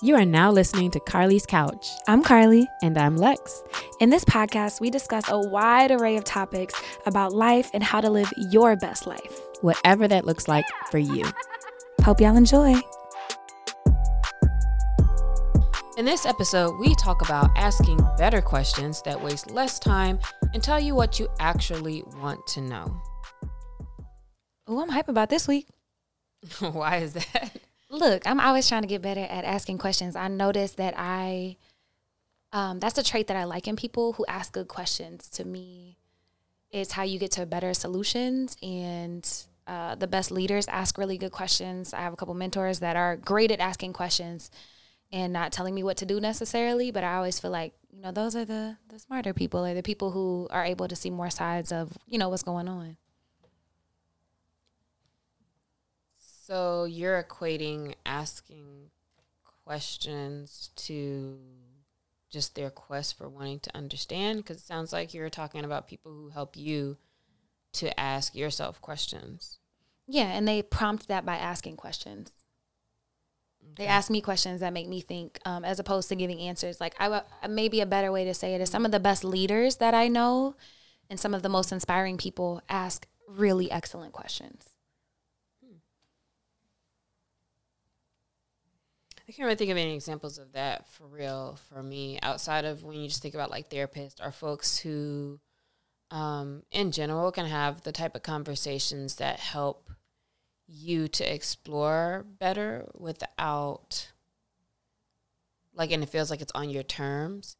You 0.00 0.14
are 0.14 0.24
now 0.24 0.52
listening 0.52 0.92
to 0.92 1.00
Carly's 1.00 1.44
Couch. 1.44 1.90
I'm 2.06 2.22
Carly. 2.22 2.68
And 2.84 2.96
I'm 2.96 3.16
Lex. 3.16 3.64
In 3.98 4.10
this 4.10 4.24
podcast, 4.24 4.80
we 4.80 4.90
discuss 4.90 5.24
a 5.28 5.40
wide 5.40 5.90
array 5.90 6.16
of 6.16 6.22
topics 6.22 6.80
about 7.04 7.32
life 7.32 7.68
and 7.74 7.82
how 7.82 8.00
to 8.00 8.08
live 8.08 8.32
your 8.36 8.76
best 8.76 9.08
life, 9.08 9.40
whatever 9.60 10.06
that 10.06 10.24
looks 10.24 10.46
like 10.46 10.64
for 10.92 10.98
you. 10.98 11.24
Hope 12.02 12.20
y'all 12.20 12.36
enjoy. 12.36 12.76
In 15.96 16.04
this 16.04 16.26
episode, 16.26 16.78
we 16.78 16.94
talk 16.94 17.20
about 17.22 17.50
asking 17.56 17.98
better 18.16 18.40
questions 18.40 19.02
that 19.02 19.20
waste 19.20 19.50
less 19.50 19.80
time 19.80 20.20
and 20.54 20.62
tell 20.62 20.78
you 20.78 20.94
what 20.94 21.18
you 21.18 21.26
actually 21.40 22.04
want 22.18 22.46
to 22.46 22.60
know. 22.60 23.02
Oh, 24.68 24.80
I'm 24.80 24.90
hype 24.90 25.08
about 25.08 25.28
this 25.28 25.48
week. 25.48 25.66
Why 26.60 26.98
is 26.98 27.14
that? 27.14 27.50
Look, 27.90 28.26
I'm 28.26 28.40
always 28.40 28.68
trying 28.68 28.82
to 28.82 28.88
get 28.88 29.02
better 29.02 29.20
at 29.20 29.44
asking 29.44 29.78
questions. 29.78 30.14
I 30.14 30.28
notice 30.28 30.72
that 30.72 30.94
I, 30.96 31.56
um, 32.52 32.80
that's 32.80 32.98
a 32.98 33.02
trait 33.02 33.28
that 33.28 33.36
I 33.36 33.44
like 33.44 33.66
in 33.66 33.76
people 33.76 34.12
who 34.14 34.26
ask 34.26 34.52
good 34.52 34.68
questions. 34.68 35.28
To 35.30 35.44
me, 35.44 35.96
it's 36.70 36.92
how 36.92 37.02
you 37.02 37.18
get 37.18 37.32
to 37.32 37.46
better 37.46 37.72
solutions. 37.72 38.56
And 38.62 39.26
uh, 39.66 39.94
the 39.94 40.06
best 40.06 40.30
leaders 40.30 40.68
ask 40.68 40.98
really 40.98 41.16
good 41.16 41.32
questions. 41.32 41.94
I 41.94 42.00
have 42.00 42.12
a 42.12 42.16
couple 42.16 42.34
mentors 42.34 42.80
that 42.80 42.96
are 42.96 43.16
great 43.16 43.50
at 43.50 43.60
asking 43.60 43.94
questions 43.94 44.50
and 45.10 45.32
not 45.32 45.52
telling 45.52 45.74
me 45.74 45.82
what 45.82 45.96
to 45.98 46.06
do 46.06 46.20
necessarily. 46.20 46.90
But 46.90 47.04
I 47.04 47.16
always 47.16 47.38
feel 47.38 47.50
like, 47.50 47.72
you 47.90 48.02
know, 48.02 48.12
those 48.12 48.36
are 48.36 48.44
the, 48.44 48.76
the 48.88 48.98
smarter 48.98 49.32
people 49.32 49.64
or 49.64 49.72
the 49.72 49.82
people 49.82 50.10
who 50.10 50.46
are 50.50 50.64
able 50.64 50.88
to 50.88 50.96
see 50.96 51.08
more 51.08 51.30
sides 51.30 51.72
of, 51.72 51.96
you 52.06 52.18
know, 52.18 52.28
what's 52.28 52.42
going 52.42 52.68
on. 52.68 52.98
So 56.48 56.84
you're 56.84 57.22
equating 57.22 57.92
asking 58.06 58.88
questions 59.66 60.70
to 60.76 61.36
just 62.30 62.54
their 62.54 62.70
quest 62.70 63.18
for 63.18 63.28
wanting 63.28 63.60
to 63.60 63.76
understand? 63.76 64.38
Because 64.38 64.56
it 64.56 64.62
sounds 64.62 64.90
like 64.90 65.12
you're 65.12 65.28
talking 65.28 65.62
about 65.62 65.88
people 65.88 66.10
who 66.10 66.30
help 66.30 66.56
you 66.56 66.96
to 67.74 68.00
ask 68.00 68.34
yourself 68.34 68.80
questions. 68.80 69.58
Yeah, 70.06 70.28
and 70.28 70.48
they 70.48 70.62
prompt 70.62 71.08
that 71.08 71.26
by 71.26 71.36
asking 71.36 71.76
questions. 71.76 72.32
Okay. 73.62 73.84
They 73.84 73.86
ask 73.86 74.10
me 74.10 74.22
questions 74.22 74.60
that 74.60 74.72
make 74.72 74.88
me 74.88 75.02
think, 75.02 75.38
um, 75.44 75.66
as 75.66 75.78
opposed 75.78 76.08
to 76.08 76.16
giving 76.16 76.40
answers. 76.40 76.80
Like 76.80 76.94
I, 76.98 77.20
maybe 77.46 77.82
a 77.82 77.86
better 77.86 78.10
way 78.10 78.24
to 78.24 78.32
say 78.32 78.54
it 78.54 78.62
is 78.62 78.70
some 78.70 78.86
of 78.86 78.90
the 78.90 79.00
best 79.00 79.22
leaders 79.22 79.76
that 79.76 79.92
I 79.92 80.08
know, 80.08 80.56
and 81.10 81.20
some 81.20 81.34
of 81.34 81.42
the 81.42 81.50
most 81.50 81.72
inspiring 81.72 82.16
people 82.16 82.62
ask 82.70 83.06
really 83.28 83.70
excellent 83.70 84.14
questions. 84.14 84.77
I 89.28 89.32
can't 89.32 89.44
really 89.44 89.56
think 89.56 89.70
of 89.70 89.76
any 89.76 89.94
examples 89.94 90.38
of 90.38 90.52
that 90.52 90.88
for 90.88 91.06
real 91.06 91.58
for 91.68 91.82
me 91.82 92.18
outside 92.22 92.64
of 92.64 92.82
when 92.82 92.98
you 92.98 93.08
just 93.08 93.20
think 93.20 93.34
about 93.34 93.50
like 93.50 93.68
therapists 93.68 94.24
or 94.24 94.32
folks 94.32 94.78
who, 94.78 95.38
um, 96.10 96.62
in 96.72 96.92
general, 96.92 97.30
can 97.30 97.44
have 97.44 97.82
the 97.82 97.92
type 97.92 98.16
of 98.16 98.22
conversations 98.22 99.16
that 99.16 99.38
help 99.38 99.90
you 100.66 101.08
to 101.08 101.34
explore 101.34 102.24
better 102.38 102.88
without 102.96 104.10
like, 105.74 105.92
and 105.92 106.02
it 106.02 106.08
feels 106.08 106.30
like 106.30 106.40
it's 106.40 106.52
on 106.54 106.70
your 106.70 106.82
terms. 106.82 107.56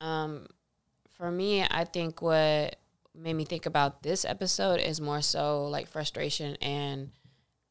Um, 0.00 0.46
for 1.16 1.32
me, 1.32 1.66
I 1.68 1.84
think 1.84 2.22
what 2.22 2.76
made 3.12 3.34
me 3.34 3.44
think 3.44 3.66
about 3.66 4.04
this 4.04 4.24
episode 4.24 4.78
is 4.78 5.00
more 5.00 5.20
so 5.20 5.66
like 5.66 5.88
frustration 5.88 6.54
and 6.62 7.10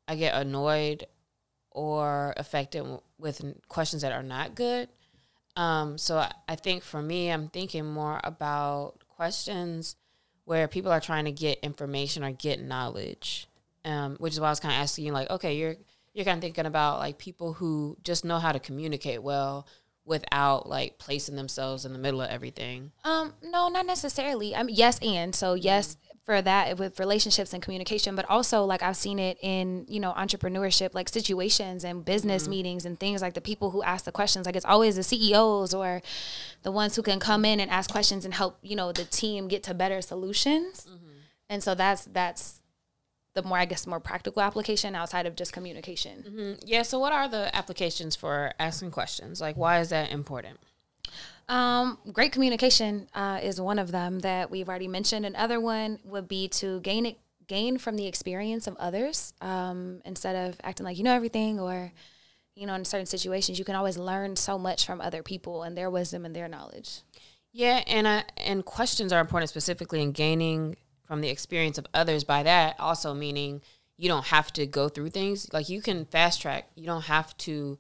I 0.05 0.17
get 0.17 0.35
annoyed 0.35 1.07
or 1.78 2.33
affected 2.38 2.83
with 3.20 3.39
questions 3.67 4.02
that 4.02 4.11
are 4.11 4.23
not 4.23 4.56
good. 4.56 4.89
Um, 5.56 6.00
so 6.00 6.17
I, 6.17 6.31
I 6.50 6.56
think 6.56 6.81
for 6.81 7.00
me, 7.00 7.30
I'm 7.31 7.50
thinking 7.50 7.86
more 7.86 8.20
about 8.23 8.95
questions 9.16 9.95
where 10.45 10.67
people 10.67 10.92
are 10.92 11.00
trying 11.00 11.25
to 11.25 11.31
get 11.31 11.59
information 11.59 12.23
or 12.23 12.32
get 12.32 12.60
knowledge, 12.60 13.48
um, 13.86 14.16
which 14.17 14.33
is 14.33 14.39
why 14.39 14.48
I 14.48 14.49
was 14.49 14.60
kind 14.60 14.73
of 14.73 14.82
asking 14.82 15.05
you, 15.05 15.11
like, 15.11 15.30
okay, 15.30 15.55
you're 15.55 15.76
you're 16.16 16.26
kind 16.26 16.39
of 16.39 16.42
thinking 16.42 16.66
about 16.66 16.98
like 16.98 17.20
people 17.20 17.54
who 17.54 17.95
just 18.04 18.26
know 18.26 18.39
how 18.39 18.52
to 18.52 18.60
communicate 18.60 19.21
well 19.21 19.67
without 20.04 20.67
like 20.67 20.98
placing 20.98 21.36
themselves 21.36 21.86
in 21.86 21.93
the 21.93 21.99
middle 21.99 22.21
of 22.21 22.30
everything. 22.32 22.92
Um, 23.04 23.33
no, 23.43 23.70
not 23.70 23.86
necessarily. 23.86 24.55
I 24.55 24.64
mean, 24.64 24.76
yes, 24.76 24.98
and 25.04 25.36
so 25.36 25.54
yes, 25.54 25.95
for 26.27 26.42
that 26.42 26.77
with 26.77 26.99
relationships 26.99 27.54
and 27.54 27.64
communication 27.64 28.14
but 28.14 28.30
also 28.30 28.65
like 28.65 28.83
i've 28.83 28.98
seen 28.98 29.17
it 29.17 29.38
in 29.42 29.86
you 29.88 29.98
know 29.98 30.11
entrepreneurship 30.17 30.93
like 30.93 31.08
situations 31.08 31.86
and 31.86 32.04
business 32.04 32.43
mm-hmm. 32.43 32.52
meetings 32.52 32.86
and 32.86 32.99
things 32.99 33.21
like 33.21 33.33
the 33.33 33.39
people 33.39 33.71
who 33.71 33.82
ask 33.83 34.04
the 34.04 34.11
questions 34.11 34.45
like 34.45 34.54
it's 34.54 34.66
always 34.66 34.98
the 34.98 35.04
ceos 35.04 35.73
or 35.73 36.02
the 36.64 36.71
ones 36.71 36.98
who 36.98 37.02
can 37.02 37.17
come 37.17 37.45
in 37.45 37.61
and 37.61 37.71
ask 37.71 37.89
questions 37.89 38.26
and 38.26 38.33
help 38.33 38.58
you 38.61 38.76
know 38.76 38.92
the 38.92 39.05
team 39.05 39.48
get 39.48 39.64
to 39.64 39.73
better 39.73 40.02
solutions 40.02 40.86
mm-hmm. 40.89 41.14
and 41.49 41.64
so 41.64 41.73
that's 41.73 42.04
that's 42.08 42.60
the 43.33 43.42
more 43.43 43.58
i 43.58 43.64
guess 43.64 43.87
more 43.87 44.02
practical 44.02 44.42
application 44.42 44.95
outside 44.95 45.26
of 45.26 45.33
just 45.33 45.54
communication 45.54 46.26
mm-hmm. 46.27 46.54
yeah 46.66 46.82
so 46.82 46.99
what 46.99 47.14
are 47.14 47.30
the 47.30 47.55
applications 47.55 48.17
for 48.17 48.52
asking 48.60 48.92
questions 48.92 49.39
like 49.39 49.55
why 49.55 49.80
is 49.80 49.92
that 49.92 50.11
important 50.11 50.60
um, 51.49 51.97
great 52.11 52.31
communication 52.31 53.08
uh, 53.13 53.39
is 53.41 53.59
one 53.61 53.80
of 53.80 53.91
them 53.91 54.19
that 54.19 54.52
we've 54.52 54.67
already 54.67 54.87
mentioned. 54.87 55.25
Another 55.25 55.59
one 55.59 55.99
would 56.03 56.27
be 56.27 56.47
to 56.49 56.80
gain 56.81 57.05
it, 57.05 57.17
gain 57.47 57.77
from 57.77 57.95
the 57.95 58.05
experience 58.05 58.67
of 58.67 58.75
others 58.77 59.33
um, 59.41 60.02
instead 60.05 60.36
of 60.36 60.59
acting 60.63 60.86
like 60.86 60.97
you 60.97 61.03
know 61.03 61.13
everything 61.13 61.59
or 61.59 61.93
you 62.55 62.67
know 62.67 62.73
in 62.73 62.83
certain 62.83 63.05
situations 63.05 63.57
you 63.57 63.63
can 63.63 63.75
always 63.75 63.97
learn 63.97 64.36
so 64.36 64.57
much 64.57 64.86
from 64.86 64.99
other 64.99 65.23
people 65.23 65.63
and 65.63 65.77
their 65.77 65.89
wisdom 65.89 66.25
and 66.25 66.36
their 66.36 66.49
knowledge. 66.49 67.02
Yeah, 67.53 67.83
and 67.87 68.25
and 68.37 68.65
questions 68.65 69.13
are 69.13 69.21
important 69.21 69.49
specifically 69.49 70.02
in 70.02 70.11
gaining 70.11 70.75
from 71.05 71.21
the 71.21 71.30
experience 71.30 71.77
of 71.77 71.87
others. 71.93 72.23
By 72.25 72.43
that, 72.43 72.75
also 72.80 73.13
meaning 73.13 73.61
you 73.95 74.09
don't 74.09 74.25
have 74.25 74.52
to 74.53 74.65
go 74.65 74.89
through 74.89 75.09
things 75.09 75.52
like 75.53 75.69
you 75.69 75.81
can 75.81 76.05
fast 76.05 76.41
track. 76.41 76.69
You 76.75 76.86
don't 76.86 77.05
have 77.05 77.36
to 77.37 77.80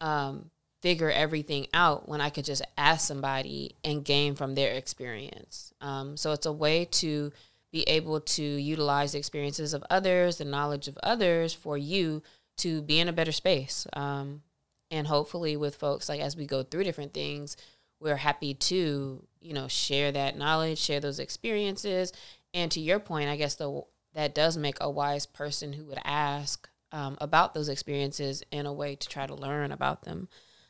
um, 0.00 0.50
figure 0.80 1.10
everything 1.10 1.66
out 1.74 2.08
when 2.08 2.20
I 2.20 2.30
could 2.30 2.44
just 2.44 2.62
ask 2.76 3.06
somebody 3.06 3.74
and 3.84 4.04
gain 4.04 4.34
from 4.34 4.54
their 4.54 4.72
experience. 4.74 5.72
Um, 5.80 6.16
so 6.16 6.32
it's 6.32 6.46
a 6.46 6.52
way 6.52 6.84
to 6.86 7.32
be 7.72 7.82
able 7.82 8.20
to 8.20 8.42
utilize 8.42 9.12
the 9.12 9.18
experiences 9.18 9.74
of 9.74 9.84
others, 9.90 10.38
the 10.38 10.44
knowledge 10.44 10.88
of 10.88 10.98
others 11.02 11.52
for 11.52 11.76
you 11.76 12.22
to 12.58 12.82
be 12.82 12.98
in 12.98 13.08
a 13.08 13.12
better 13.12 13.32
space. 13.32 13.86
Um, 13.92 14.42
and 14.90 15.06
hopefully, 15.06 15.56
with 15.56 15.76
folks, 15.76 16.08
like 16.08 16.20
as 16.20 16.36
we 16.36 16.46
go 16.46 16.62
through 16.62 16.84
different 16.84 17.12
things, 17.12 17.56
we're 18.00 18.16
happy 18.16 18.54
to, 18.54 19.22
you 19.40 19.52
know, 19.52 19.68
share 19.68 20.12
that 20.12 20.38
knowledge, 20.38 20.78
share 20.78 21.00
those 21.00 21.18
experiences. 21.18 22.12
And 22.54 22.70
to 22.72 22.80
your 22.80 22.98
point, 22.98 23.28
I 23.28 23.36
guess 23.36 23.56
the 23.56 23.82
that 24.14 24.34
does 24.34 24.56
make 24.56 24.78
a 24.80 24.90
wise 24.90 25.26
person 25.26 25.74
who 25.74 25.84
would 25.84 26.00
ask 26.04 26.68
um, 26.90 27.18
about 27.20 27.52
those 27.52 27.68
experiences 27.68 28.42
in 28.50 28.66
a 28.66 28.72
way 28.72 28.96
to 28.96 29.08
try 29.08 29.26
to 29.26 29.34
learn 29.34 29.70
about 29.70 30.02
them. 30.02 30.28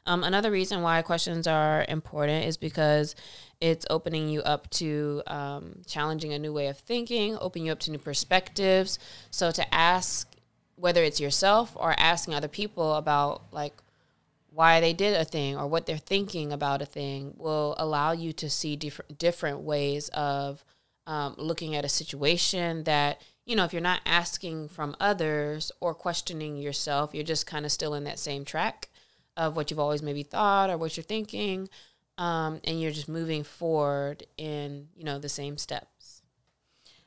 Um, 0.09 0.25
another 0.25 0.51
reason 0.51 0.81
why 0.81 1.03
questions 1.03 1.47
are 1.47 1.85
important 1.87 2.47
is 2.47 2.57
because 2.57 3.15
it's 3.61 3.85
opening 3.91 4.31
you 4.31 4.41
up 4.41 4.71
to 4.71 5.23
um, 5.27 5.83
challenging 5.87 6.33
a 6.33 6.39
new 6.39 6.53
way 6.53 6.69
of 6.69 6.79
thinking, 6.79 7.37
opening 7.39 7.67
you 7.67 7.73
up 7.73 7.81
to 7.81 7.91
new 7.91 7.99
perspectives. 7.99 8.99
So 9.31 9.51
to 9.51 9.75
ask 9.75 10.35
whether 10.77 11.03
it's 11.03 11.21
yourself 11.21 11.77
or 11.77 11.95
asking 11.99 12.35
other 12.35 12.49
people 12.49 12.95
about 12.95 13.53
like 13.53 13.75
why 14.51 14.81
they 14.81 14.95
did 14.95 15.15
a 15.15 15.27
thing 15.27 15.59
or 15.59 15.67
what 15.67 15.85
they're 15.85 15.99
thinking 15.99 16.53
about 16.53 16.81
a 16.81 16.87
thing 16.87 17.35
will 17.37 17.75
allow 17.77 18.13
you 18.13 18.33
to 18.33 18.49
see 18.49 18.77
different 18.77 19.19
different 19.19 19.61
ways 19.61 20.09
of 20.15 20.65
um, 21.07 21.35
looking 21.37 21.77
at 21.77 21.85
a 21.85 21.89
situation 21.89 22.85
that 22.85 23.21
you 23.45 23.55
know 23.55 23.65
if 23.65 23.73
you're 23.73 23.83
not 23.83 24.01
asking 24.07 24.69
from 24.69 24.97
others 25.01 25.71
or 25.81 25.95
questioning 25.95 26.57
yourself 26.57 27.15
you're 27.15 27.25
just 27.25 27.47
kind 27.47 27.67
of 27.67 27.73
still 27.73 27.95
in 27.95 28.05
that 28.05 28.19
same 28.19 28.45
track 28.45 28.88
of 29.39 29.57
what 29.57 29.71
you've 29.71 29.81
always 29.81 30.03
maybe 30.03 30.25
thought 30.25 30.69
or 30.69 30.77
what 30.77 30.97
you're 30.97 31.05
thinking 31.05 31.69
um, 32.19 32.61
and 32.65 32.83
you're 32.83 32.91
just 32.91 33.09
moving 33.09 33.45
forward 33.45 34.27
in 34.37 34.89
you 34.97 35.05
know 35.05 35.19
the 35.19 35.29
same 35.29 35.57
steps 35.57 36.23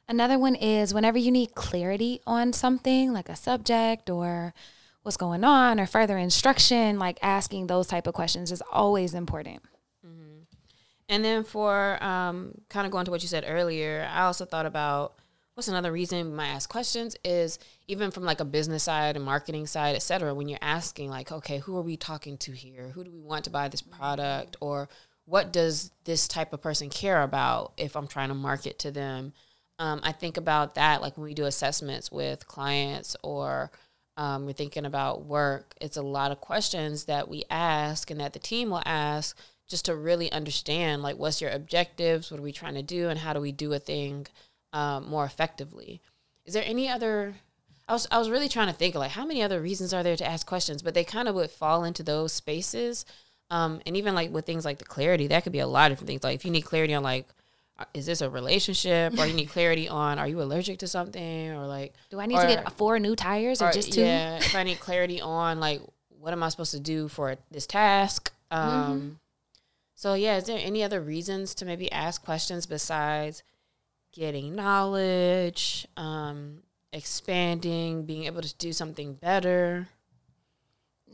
another 0.08 0.40
one 0.40 0.56
is 0.56 0.94
whenever 0.94 1.18
you 1.18 1.30
need 1.30 1.54
clarity 1.54 2.22
on 2.26 2.54
something 2.54 3.12
like 3.14 3.30
a 3.30 3.36
subject 3.36 4.10
or 4.10 4.54
what's 5.04 5.18
going 5.18 5.44
on 5.44 5.80
or 5.80 5.86
further 5.86 6.18
instruction 6.18 6.98
like 6.98 7.20
asking 7.22 7.68
those 7.68 7.86
type 7.86 8.08
of 8.08 8.14
questions 8.14 8.52
is 8.52 8.64
always 8.72 9.14
important 9.14 9.62
mm-hmm. 10.06 10.40
and 11.10 11.26
then 11.26 11.44
for 11.44 12.02
um, 12.02 12.54
kind 12.70 12.86
of 12.86 12.92
going 12.92 13.04
to 13.06 13.12
what 13.12 13.22
you 13.22 13.28
said 13.28 13.44
earlier 13.46 14.10
i 14.14 14.22
also 14.22 14.46
thought 14.46 14.66
about 14.66 15.16
what's 15.62 15.68
another 15.68 15.92
reason 15.92 16.32
we 16.32 16.36
might 16.36 16.48
ask 16.48 16.68
questions 16.72 17.16
is 17.24 17.60
even 17.88 18.10
from 18.10 18.24
like 18.24 18.40
a 18.40 18.46
business 18.46 18.82
side 18.82 19.16
and 19.16 19.24
marketing 19.24 19.68
side, 19.68 19.96
et 19.96 20.02
cetera, 20.02 20.34
when 20.34 20.50
you're 20.50 20.58
asking 20.60 21.08
like, 21.08 21.32
okay, 21.32 21.60
who 21.60 21.78
are 21.78 21.84
we 21.84 21.96
talking 21.96 22.36
to 22.36 22.52
here? 22.52 22.90
Who 22.96 23.04
do 23.04 23.12
we 23.12 23.20
want 23.20 23.44
to 23.44 23.52
buy 23.52 23.68
this 23.68 23.84
product? 23.84 24.58
Or 24.60 24.90
what 25.26 25.54
does 25.54 25.92
this 26.04 26.28
type 26.28 26.52
of 26.52 26.64
person 26.64 26.90
care 26.90 27.22
about 27.22 27.74
if 27.78 27.96
I'm 27.96 28.08
trying 28.08 28.30
to 28.30 28.34
market 28.34 28.80
to 28.80 28.90
them? 28.90 29.34
Um, 29.78 30.00
I 30.02 30.14
think 30.14 30.38
about 30.38 30.74
that 30.74 31.00
like 31.00 31.16
when 31.16 31.26
we 31.26 31.36
do 31.36 31.46
assessments 31.46 32.12
with 32.12 32.48
clients 32.48 33.16
or 33.22 33.70
um, 34.18 34.48
we're 34.48 34.54
thinking 34.54 34.88
about 34.88 35.26
work, 35.26 35.76
it's 35.80 35.98
a 35.98 36.02
lot 36.02 36.32
of 36.32 36.42
questions 36.42 37.06
that 37.06 37.30
we 37.30 37.44
ask 37.52 38.10
and 38.10 38.20
that 38.20 38.34
the 38.34 38.40
team 38.40 38.72
will 38.72 38.82
ask 38.84 39.38
just 39.70 39.86
to 39.86 39.96
really 39.96 40.32
understand 40.32 41.04
like 41.04 41.20
what's 41.20 41.40
your 41.40 41.52
objectives, 41.52 42.32
what 42.32 42.40
are 42.40 42.44
we 42.44 42.52
trying 42.52 42.74
to 42.74 42.82
do, 42.82 43.10
and 43.10 43.20
how 43.20 43.32
do 43.32 43.40
we 43.40 43.52
do 43.52 43.74
a 43.74 43.80
thing 43.80 44.26
um, 44.74 45.10
more 45.10 45.26
effectively. 45.26 46.02
Is 46.46 46.54
there 46.54 46.64
any 46.66 46.88
other? 46.90 47.36
I 47.88 47.94
was 47.94 48.08
I 48.12 48.18
was 48.20 48.30
really 48.30 48.48
trying 48.50 48.68
to 48.68 48.74
think 48.74 48.96
like 48.96 49.12
how 49.12 49.26
many 49.26 49.42
other 49.44 49.60
reasons 49.62 49.94
are 49.94 50.04
there 50.04 50.16
to 50.16 50.26
ask 50.26 50.46
questions, 50.48 50.82
but 50.82 50.94
they 50.94 51.04
kind 51.04 51.28
of 51.28 51.36
would 51.36 51.52
fall 51.52 51.84
into 51.84 52.04
those 52.04 52.32
spaces. 52.34 53.06
Um, 53.50 53.82
and 53.86 53.98
even 53.98 54.16
like 54.16 54.32
with 54.32 54.46
things 54.46 54.64
like 54.64 54.78
the 54.78 54.86
clarity, 54.86 55.28
that 55.28 55.44
could 55.44 55.52
be 55.52 55.60
a 55.60 55.68
lot 55.68 55.92
of 55.92 55.98
different 55.98 56.08
things. 56.08 56.24
Like 56.24 56.36
if 56.36 56.46
you 56.46 56.52
need 56.52 56.62
clarity 56.62 56.94
on 56.94 57.04
like 57.04 57.28
uh, 57.78 57.84
is 57.94 58.06
this 58.06 58.22
a 58.22 58.30
relationship 58.30 59.18
or 59.20 59.26
you 59.26 59.34
need 59.34 59.50
clarity 59.50 59.90
on 59.90 60.20
are 60.20 60.28
you 60.28 60.42
allergic 60.42 60.80
to 60.80 60.88
something 60.88 61.52
or 61.52 61.68
like 61.68 61.94
Do 62.10 62.20
I 62.20 62.28
need 62.28 62.38
or- 62.38 62.42
to 62.44 62.48
get 62.48 62.72
four 62.78 62.98
new 63.00 63.16
tires 63.16 63.62
or, 63.62 63.70
or, 63.70 63.72
just 63.74 63.92
two? 63.94 64.02
yeah 64.02 64.38
if 64.38 64.54
i 64.56 64.64
need 64.64 64.80
clarity 64.80 65.20
on 65.22 65.60
like 65.60 65.82
what 66.10 66.32
am 66.34 66.44
i 66.44 66.50
supposed 66.50 66.72
to 66.72 66.80
do 66.80 67.08
for 67.08 67.36
this 67.50 67.66
task 67.66 68.32
um 68.52 68.62
Mm-hmm. 68.62 69.10
so 69.96 70.14
yeah 70.14 70.38
is 70.38 70.44
there 70.46 70.60
any 70.62 70.84
other 70.84 71.02
reasons 71.02 71.56
to 71.56 71.66
maybe 71.66 71.92
ask 71.92 72.24
questions 72.24 72.66
besides 72.66 73.42
getting 74.12 74.56
knowledge 74.56 75.88
um 75.98 76.62
expanding 76.94 78.06
being 78.06 78.26
able 78.26 78.42
to 78.42 78.54
do 78.58 78.74
something 78.74 79.14
better 79.14 79.88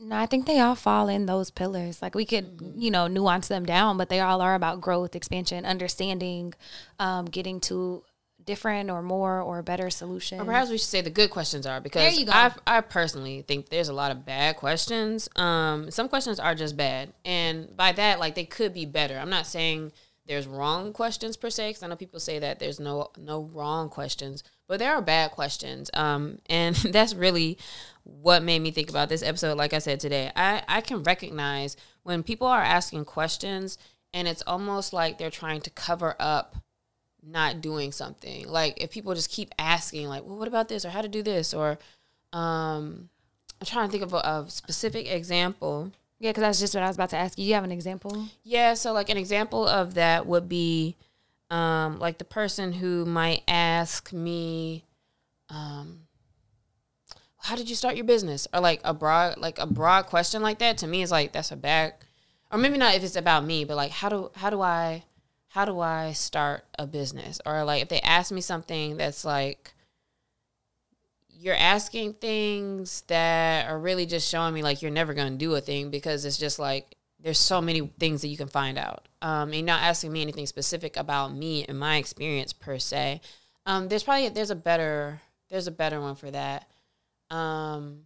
No, 0.00 0.16
I 0.16 0.26
think 0.26 0.46
they 0.46 0.60
all 0.60 0.76
fall 0.76 1.08
in 1.08 1.26
those 1.26 1.50
pillars. 1.50 2.00
Like 2.00 2.14
we 2.14 2.24
could, 2.24 2.58
Mm-hmm. 2.58 2.80
you 2.80 2.90
know, 2.90 3.08
nuance 3.08 3.48
them 3.48 3.66
down, 3.66 3.96
but 3.96 4.08
they 4.08 4.20
all 4.20 4.40
are 4.40 4.54
about 4.54 4.80
growth, 4.80 5.16
expansion, 5.16 5.64
understanding, 5.64 6.54
um, 7.00 7.26
getting 7.26 7.58
to 7.62 8.04
different 8.44 8.90
or 8.90 9.02
more 9.02 9.40
or 9.40 9.60
better 9.62 9.90
solutions. 9.90 10.40
Or 10.40 10.44
perhaps 10.44 10.70
we 10.70 10.78
should 10.78 10.86
say 10.86 11.00
the 11.00 11.10
good 11.10 11.30
questions 11.30 11.66
are 11.66 11.80
because. 11.80 12.24
I 12.28 12.52
I 12.66 12.80
personally 12.80 13.42
think 13.42 13.68
there's 13.70 13.88
a 13.88 13.92
lot 13.92 14.12
of 14.12 14.24
bad 14.24 14.56
questions. 14.56 15.28
Um, 15.34 15.90
some 15.90 16.08
questions 16.08 16.38
are 16.38 16.54
just 16.54 16.76
bad, 16.76 17.12
and 17.24 17.76
by 17.76 17.90
that, 17.92 18.20
like 18.20 18.34
they 18.36 18.44
could 18.46 18.72
be 18.72 18.86
better. 18.86 19.18
I'm 19.18 19.30
not 19.30 19.46
saying 19.46 19.92
there's 20.28 20.46
wrong 20.46 20.92
questions 20.92 21.36
per 21.36 21.50
se, 21.50 21.70
because 21.70 21.82
I 21.82 21.88
know 21.88 21.96
people 21.96 22.20
say 22.20 22.38
that 22.38 22.58
there's 22.58 22.78
no 22.78 23.10
no 23.16 23.42
wrong 23.52 23.88
questions, 23.88 24.44
but 24.68 24.78
there 24.78 24.94
are 24.94 25.02
bad 25.02 25.32
questions. 25.32 25.90
Um, 25.94 26.38
and 26.48 26.76
that's 26.92 27.14
really 27.14 27.58
what 28.04 28.42
made 28.42 28.60
me 28.60 28.70
think 28.70 28.90
about 28.90 29.08
this 29.08 29.22
episode. 29.22 29.56
Like 29.58 29.72
I 29.72 29.78
said 29.78 30.00
today, 30.00 30.30
I 30.36 30.62
I 30.68 30.80
can 30.82 31.02
recognize 31.02 31.76
when 32.02 32.22
people 32.22 32.46
are 32.46 32.62
asking 32.62 33.06
questions, 33.06 33.78
and 34.14 34.28
it's 34.28 34.42
almost 34.46 34.92
like 34.92 35.18
they're 35.18 35.30
trying 35.30 35.62
to 35.62 35.70
cover 35.70 36.14
up 36.20 36.56
not 37.22 37.60
doing 37.60 37.90
something. 37.90 38.46
Like 38.48 38.82
if 38.82 38.90
people 38.90 39.14
just 39.14 39.30
keep 39.30 39.52
asking, 39.58 40.08
like, 40.08 40.24
well, 40.24 40.38
what 40.38 40.48
about 40.48 40.68
this 40.68 40.84
or 40.84 40.90
how 40.90 41.02
to 41.02 41.08
do 41.08 41.22
this 41.22 41.52
or 41.54 41.78
um 42.32 43.08
I'm 43.60 43.66
trying 43.66 43.88
to 43.88 43.92
think 43.92 44.04
of 44.04 44.12
a, 44.12 44.18
a 44.18 44.44
specific 44.48 45.10
example. 45.10 45.90
Yeah, 46.18 46.30
because 46.30 46.42
that's 46.42 46.60
just 46.60 46.74
what 46.74 46.82
I 46.82 46.88
was 46.88 46.96
about 46.96 47.10
to 47.10 47.16
ask 47.16 47.38
you. 47.38 47.44
Do 47.44 47.48
you 47.48 47.54
have 47.54 47.64
an 47.64 47.72
example? 47.72 48.26
Yeah, 48.42 48.74
so 48.74 48.92
like 48.92 49.08
an 49.08 49.16
example 49.16 49.66
of 49.66 49.94
that 49.94 50.26
would 50.26 50.48
be 50.48 50.96
um 51.50 51.98
like 51.98 52.18
the 52.18 52.24
person 52.24 52.72
who 52.72 53.06
might 53.06 53.42
ask 53.48 54.12
me 54.12 54.84
um 55.48 56.00
how 57.38 57.56
did 57.56 57.70
you 57.70 57.76
start 57.76 57.96
your 57.96 58.04
business 58.04 58.46
or 58.52 58.60
like 58.60 58.80
a 58.84 58.92
broad 58.92 59.38
like 59.38 59.58
a 59.58 59.66
broad 59.66 60.02
question 60.02 60.42
like 60.42 60.58
that 60.58 60.76
to 60.76 60.86
me 60.86 61.00
is 61.00 61.10
like 61.10 61.32
that's 61.32 61.50
a 61.50 61.56
bad 61.56 61.94
or 62.52 62.58
maybe 62.58 62.76
not 62.76 62.94
if 62.94 63.02
it's 63.02 63.16
about 63.16 63.44
me 63.44 63.64
but 63.64 63.76
like 63.76 63.90
how 63.90 64.10
do 64.10 64.30
how 64.34 64.50
do 64.50 64.60
I 64.60 65.04
how 65.48 65.64
do 65.64 65.80
I 65.80 66.12
start 66.12 66.64
a 66.78 66.86
business 66.86 67.40
or 67.46 67.64
like 67.64 67.80
if 67.80 67.88
they 67.88 68.00
ask 68.00 68.30
me 68.30 68.42
something 68.42 68.98
that's 68.98 69.24
like 69.24 69.72
you're 71.40 71.54
asking 71.54 72.14
things 72.14 73.02
that 73.06 73.68
are 73.70 73.78
really 73.78 74.06
just 74.06 74.28
showing 74.28 74.52
me 74.54 74.62
like 74.62 74.82
you're 74.82 74.90
never 74.90 75.14
going 75.14 75.30
to 75.32 75.38
do 75.38 75.54
a 75.54 75.60
thing 75.60 75.88
because 75.90 76.24
it's 76.24 76.36
just 76.38 76.58
like 76.58 76.96
there's 77.20 77.38
so 77.38 77.60
many 77.60 77.80
things 77.98 78.22
that 78.22 78.28
you 78.28 78.36
can 78.36 78.48
find 78.48 78.76
out. 78.78 79.06
Um, 79.22 79.48
and 79.48 79.54
you're 79.54 79.64
not 79.64 79.82
asking 79.82 80.12
me 80.12 80.22
anything 80.22 80.46
specific 80.46 80.96
about 80.96 81.32
me 81.32 81.64
and 81.64 81.78
my 81.78 81.96
experience 81.96 82.52
per 82.52 82.78
se. 82.78 83.20
Um, 83.66 83.88
there's 83.88 84.02
probably 84.02 84.28
there's 84.30 84.50
a 84.50 84.56
better 84.56 85.20
there's 85.48 85.66
a 85.68 85.72
better 85.72 86.00
one 86.00 86.14
for 86.16 86.30
that. 86.30 86.68
Um, 87.30 88.00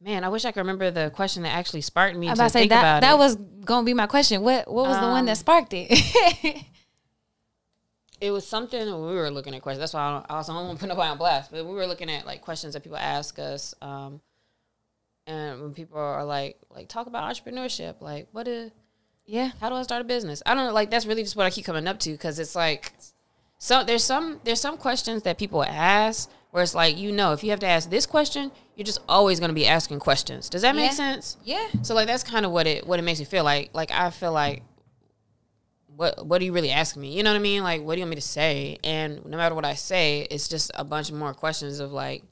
man, 0.00 0.24
I 0.24 0.28
wish 0.28 0.44
I 0.44 0.52
could 0.52 0.60
remember 0.60 0.90
the 0.90 1.10
question 1.10 1.42
that 1.42 1.52
actually 1.54 1.80
sparked 1.82 2.16
me 2.16 2.28
I 2.28 2.30
was 2.30 2.38
to 2.38 2.42
about 2.42 2.48
to 2.48 2.52
say 2.52 2.58
think 2.60 2.70
that 2.70 3.00
that 3.00 3.14
it. 3.14 3.18
was 3.18 3.36
gonna 3.36 3.84
be 3.84 3.94
my 3.94 4.06
question. 4.06 4.42
What 4.42 4.70
what 4.70 4.86
was 4.86 4.96
the 4.96 5.02
one 5.08 5.20
Um, 5.20 5.26
that 5.26 5.36
sparked 5.38 5.72
it? 5.74 5.90
it 8.20 8.30
was 8.30 8.46
something 8.46 8.80
we 8.86 9.14
were 9.14 9.30
looking 9.30 9.54
at 9.54 9.62
questions. 9.62 9.80
That's 9.80 9.94
why 9.94 10.00
I, 10.08 10.12
don't, 10.14 10.26
I 10.30 10.34
also 10.36 10.52
don't 10.52 10.66
want 10.66 10.78
to 10.78 10.80
put 10.82 10.88
nobody 10.88 11.10
on 11.10 11.18
blast, 11.18 11.50
but 11.50 11.66
we 11.66 11.74
were 11.74 11.86
looking 11.86 12.10
at 12.10 12.26
like 12.26 12.40
questions 12.40 12.74
that 12.74 12.82
people 12.82 12.98
ask 12.98 13.38
us. 13.38 13.74
Um, 13.82 14.20
and 15.26 15.60
when 15.60 15.74
people 15.74 15.98
are 15.98 16.24
like, 16.24 16.56
like 16.74 16.88
talk 16.88 17.06
about 17.06 17.30
entrepreneurship, 17.30 18.00
like 18.00 18.28
what 18.32 18.46
is, 18.48 18.70
yeah. 19.26 19.50
how 19.60 19.68
do 19.68 19.74
I 19.74 19.82
start 19.82 20.00
a 20.00 20.04
business? 20.04 20.42
I 20.46 20.54
don't 20.54 20.66
know. 20.66 20.72
Like 20.72 20.90
that's 20.90 21.04
really 21.06 21.22
just 21.22 21.36
what 21.36 21.46
I 21.46 21.50
keep 21.50 21.64
coming 21.64 21.86
up 21.88 21.98
to 22.00 22.12
because 22.12 22.38
it's 22.38 22.54
like, 22.54 22.92
so 23.58 23.82
there's 23.82 24.04
some 24.04 24.40
there's 24.44 24.60
some 24.60 24.76
questions 24.76 25.22
that 25.22 25.38
people 25.38 25.64
ask 25.64 26.30
where 26.50 26.62
it's 26.62 26.74
like 26.74 26.96
you 26.98 27.10
know 27.10 27.32
if 27.32 27.42
you 27.42 27.50
have 27.50 27.60
to 27.60 27.66
ask 27.66 27.88
this 27.90 28.06
question, 28.06 28.52
you're 28.76 28.84
just 28.84 29.00
always 29.08 29.40
going 29.40 29.48
to 29.48 29.54
be 29.54 29.66
asking 29.66 29.98
questions. 29.98 30.48
Does 30.50 30.62
that 30.62 30.76
make 30.76 30.90
Yeah. 30.90 30.96
sense? 30.96 31.36
Yeah. 31.42 31.66
So 31.82 31.94
like 31.94 32.06
that's 32.06 32.22
kind 32.22 32.44
of 32.46 32.52
what 32.52 32.66
it 32.66 32.86
what 32.86 32.98
it 32.98 33.02
makes 33.02 33.18
me 33.18 33.24
feel 33.24 33.44
like. 33.44 33.70
Like 33.72 33.90
I 33.90 34.10
feel 34.10 34.32
like 34.32 34.62
what 35.96 36.26
what 36.26 36.40
are 36.40 36.44
you 36.44 36.52
really 36.52 36.70
asking 36.70 37.02
me? 37.02 37.16
You 37.16 37.22
know 37.22 37.30
what 37.30 37.38
I 37.38 37.42
mean? 37.42 37.62
Like 37.62 37.82
what 37.82 37.94
do 37.94 38.00
you 38.00 38.04
want 38.04 38.10
me 38.10 38.16
to 38.16 38.22
say? 38.22 38.78
And 38.84 39.24
no 39.24 39.36
matter 39.36 39.54
what 39.54 39.64
I 39.64 39.74
say, 39.74 40.26
it's 40.30 40.48
just 40.48 40.70
a 40.74 40.84
bunch 40.84 41.10
more 41.10 41.34
questions 41.34 41.80
of 41.80 41.92
like 41.92 42.22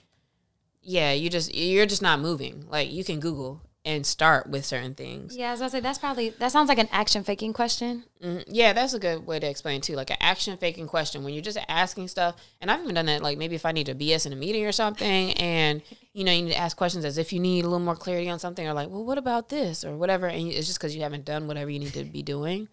yeah, 0.82 1.12
you 1.12 1.30
just 1.30 1.54
you're 1.54 1.86
just 1.86 2.02
not 2.02 2.20
moving. 2.20 2.66
Like 2.68 2.92
you 2.92 3.04
can 3.04 3.20
Google 3.20 3.62
and 3.86 4.06
start 4.06 4.48
with 4.48 4.64
certain 4.64 4.94
things. 4.94 5.36
Yeah, 5.36 5.52
as 5.52 5.60
I 5.60 5.68
say, 5.68 5.80
that's 5.80 5.98
probably 5.98 6.30
that 6.30 6.52
sounds 6.52 6.68
like 6.68 6.78
an 6.78 6.88
action 6.90 7.22
faking 7.22 7.52
question. 7.52 8.04
Mhm. 8.22 8.44
Yeah, 8.48 8.72
that's 8.72 8.94
a 8.94 8.98
good 8.98 9.26
way 9.26 9.38
to 9.38 9.46
explain 9.46 9.80
too. 9.80 9.94
Like 9.94 10.10
an 10.10 10.16
action 10.20 10.56
faking 10.56 10.86
question 10.86 11.22
when 11.22 11.34
you're 11.34 11.42
just 11.42 11.58
asking 11.68 12.08
stuff. 12.08 12.36
And 12.60 12.70
I've 12.70 12.82
even 12.82 12.94
done 12.94 13.06
that. 13.06 13.22
Like 13.22 13.36
maybe 13.36 13.54
if 13.54 13.66
I 13.66 13.72
need 13.72 13.86
to 13.86 13.94
BS 13.94 14.26
in 14.26 14.32
a 14.32 14.36
meeting 14.36 14.64
or 14.64 14.72
something, 14.72 15.32
and 15.32 15.82
you 16.12 16.24
know 16.24 16.32
you 16.32 16.42
need 16.42 16.52
to 16.52 16.58
ask 16.58 16.76
questions 16.76 17.04
as 17.04 17.18
if 17.18 17.32
you 17.32 17.40
need 17.40 17.64
a 17.64 17.68
little 17.68 17.84
more 17.84 17.96
clarity 17.96 18.30
on 18.30 18.38
something, 18.38 18.66
or 18.66 18.72
like, 18.72 18.88
well, 18.88 19.04
what 19.04 19.18
about 19.18 19.48
this 19.48 19.84
or 19.84 19.96
whatever. 19.96 20.26
And 20.26 20.48
it's 20.50 20.66
just 20.66 20.78
because 20.78 20.96
you 20.96 21.02
haven't 21.02 21.24
done 21.24 21.46
whatever 21.46 21.70
you 21.70 21.78
need 21.78 21.92
to 21.94 22.04
be 22.04 22.22
doing. 22.22 22.68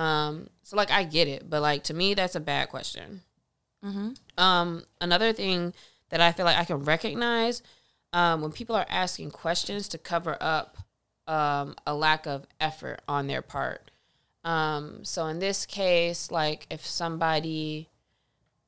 Um, 0.00 0.48
so 0.62 0.76
like 0.76 0.90
I 0.90 1.04
get 1.04 1.28
it, 1.28 1.50
but 1.50 1.60
like 1.60 1.84
to 1.84 1.94
me 1.94 2.14
that's 2.14 2.34
a 2.34 2.40
bad 2.40 2.70
question. 2.70 3.20
Um, 4.38 4.84
another 5.00 5.34
thing 5.34 5.74
that 6.08 6.22
I 6.22 6.32
feel 6.32 6.46
like 6.46 6.56
I 6.56 6.64
can 6.64 6.84
recognize 6.84 7.62
um, 8.14 8.40
when 8.40 8.50
people 8.50 8.74
are 8.76 8.86
asking 8.88 9.30
questions 9.30 9.88
to 9.88 9.98
cover 9.98 10.38
up 10.40 10.78
um, 11.26 11.74
a 11.86 11.94
lack 11.94 12.26
of 12.26 12.46
effort 12.60 13.02
on 13.06 13.26
their 13.26 13.42
part. 13.42 13.90
Um, 14.42 15.04
so 15.04 15.26
in 15.26 15.38
this 15.38 15.66
case, 15.66 16.30
like 16.30 16.66
if 16.70 16.86
somebody, 16.86 17.90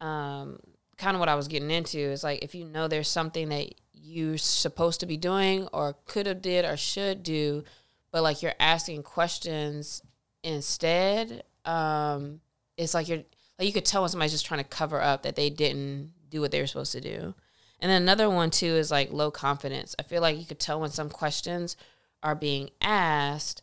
um, 0.02 0.58
kind 0.98 1.16
of 1.16 1.20
what 1.20 1.30
I 1.30 1.34
was 1.34 1.48
getting 1.48 1.70
into 1.70 1.98
is 1.98 2.22
like 2.22 2.44
if 2.44 2.54
you 2.54 2.66
know 2.66 2.88
there's 2.88 3.08
something 3.08 3.48
that 3.48 3.74
you're 3.94 4.36
supposed 4.36 5.00
to 5.00 5.06
be 5.06 5.16
doing 5.16 5.66
or 5.72 5.96
could 6.04 6.26
have 6.26 6.42
did 6.42 6.66
or 6.66 6.76
should 6.76 7.22
do, 7.22 7.64
but 8.10 8.22
like 8.22 8.42
you're 8.42 8.54
asking 8.60 9.02
questions 9.02 10.02
instead, 10.42 11.44
um, 11.64 12.40
it's 12.76 12.94
like 12.94 13.08
you're 13.08 13.22
like 13.58 13.66
you 13.66 13.72
could 13.72 13.84
tell 13.84 14.02
when 14.02 14.10
somebody's 14.10 14.32
just 14.32 14.46
trying 14.46 14.62
to 14.62 14.68
cover 14.68 15.00
up 15.00 15.22
that 15.22 15.36
they 15.36 15.50
didn't 15.50 16.12
do 16.30 16.40
what 16.40 16.50
they 16.50 16.60
were 16.60 16.66
supposed 16.66 16.92
to 16.92 17.00
do. 17.00 17.34
And 17.80 17.90
then 17.90 18.02
another 18.02 18.30
one 18.30 18.50
too 18.50 18.66
is 18.66 18.90
like 18.90 19.12
low 19.12 19.30
confidence. 19.30 19.94
I 19.98 20.02
feel 20.02 20.22
like 20.22 20.38
you 20.38 20.44
could 20.44 20.60
tell 20.60 20.80
when 20.80 20.90
some 20.90 21.10
questions 21.10 21.76
are 22.22 22.34
being 22.34 22.70
asked 22.80 23.62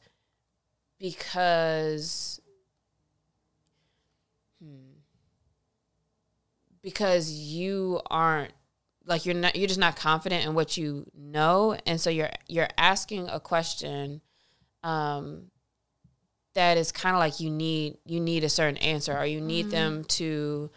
because 1.00 2.42
hmm, 4.62 5.00
because 6.82 7.32
you 7.32 8.02
aren't 8.10 8.52
like 9.06 9.26
you're 9.26 9.36
not 9.36 9.56
you're 9.56 9.68
just 9.68 9.80
not 9.80 9.96
confident 9.96 10.46
in 10.46 10.54
what 10.54 10.78
you 10.78 11.10
know 11.18 11.78
and 11.86 12.00
so 12.00 12.10
you're 12.10 12.30
you're 12.48 12.68
asking 12.78 13.28
a 13.30 13.40
question 13.40 14.22
um 14.84 15.46
that 16.56 16.78
is 16.78 16.92
kind 16.92 17.16
of 17.16 17.20
like 17.20 17.40
you 17.40 17.50
need 17.50 17.98
you 18.06 18.20
need 18.20 18.44
a 18.44 18.50
certain 18.50 18.78
answer 18.78 19.16
or 19.18 19.26
you 19.26 19.42
need 19.42 19.70
them 19.72 20.04
to 20.06 20.70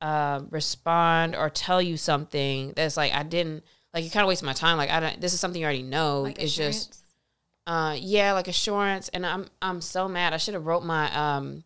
uh, 0.00 0.40
respond 0.50 1.36
or 1.36 1.50
tell 1.50 1.80
you 1.80 1.96
something 1.96 2.72
that's 2.74 2.96
like 2.96 3.12
I 3.12 3.22
didn't 3.22 3.64
like 3.92 4.04
you 4.04 4.10
kind 4.10 4.22
of 4.22 4.28
waste 4.28 4.42
my 4.42 4.52
time 4.52 4.76
like 4.78 4.90
I 4.90 5.00
don't 5.00 5.20
this 5.20 5.34
is 5.34 5.40
something 5.40 5.60
you 5.60 5.66
already 5.66 5.82
know 5.82 6.24
it's 6.26 6.54
just 6.54 7.04
uh 7.66 7.96
yeah 7.98 8.32
like 8.32 8.48
assurance 8.48 9.08
and 9.10 9.26
I'm 9.26 9.46
I'm 9.60 9.80
so 9.80 10.08
mad 10.08 10.32
I 10.32 10.38
should 10.38 10.54
have 10.54 10.66
wrote 10.66 10.84
my 10.84 11.14
um 11.14 11.64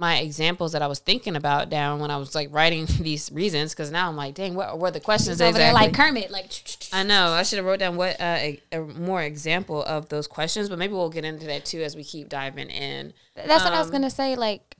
my 0.00 0.16
examples 0.20 0.72
that 0.72 0.80
I 0.80 0.86
was 0.86 0.98
thinking 0.98 1.36
about 1.36 1.68
down 1.68 2.00
when 2.00 2.10
I 2.10 2.16
was 2.16 2.34
like 2.34 2.48
writing 2.50 2.86
these 3.00 3.30
reasons 3.30 3.72
because 3.74 3.90
now 3.90 4.08
I'm 4.08 4.16
like 4.16 4.34
dang 4.34 4.54
what 4.54 4.78
were 4.78 4.90
the 4.90 4.98
questions 4.98 5.42
over 5.42 5.58
there 5.58 5.74
like 5.74 5.92
Kermit, 5.92 6.30
like 6.30 6.50
I 6.90 7.02
know. 7.02 7.28
I 7.28 7.42
should 7.42 7.58
have 7.58 7.66
wrote 7.66 7.80
down 7.80 7.96
what 7.96 8.18
uh, 8.18 8.38
a, 8.40 8.60
a 8.72 8.80
more 8.80 9.22
example 9.22 9.82
of 9.84 10.08
those 10.08 10.26
questions, 10.26 10.70
but 10.70 10.78
maybe 10.78 10.94
we'll 10.94 11.10
get 11.10 11.26
into 11.26 11.46
that 11.46 11.66
too 11.66 11.82
as 11.82 11.94
we 11.94 12.02
keep 12.02 12.30
diving 12.30 12.70
in. 12.70 13.12
That's 13.36 13.62
what 13.62 13.74
I 13.74 13.78
was 13.78 13.88
Um, 13.88 13.92
gonna 13.92 14.10
say. 14.10 14.36
Like, 14.36 14.74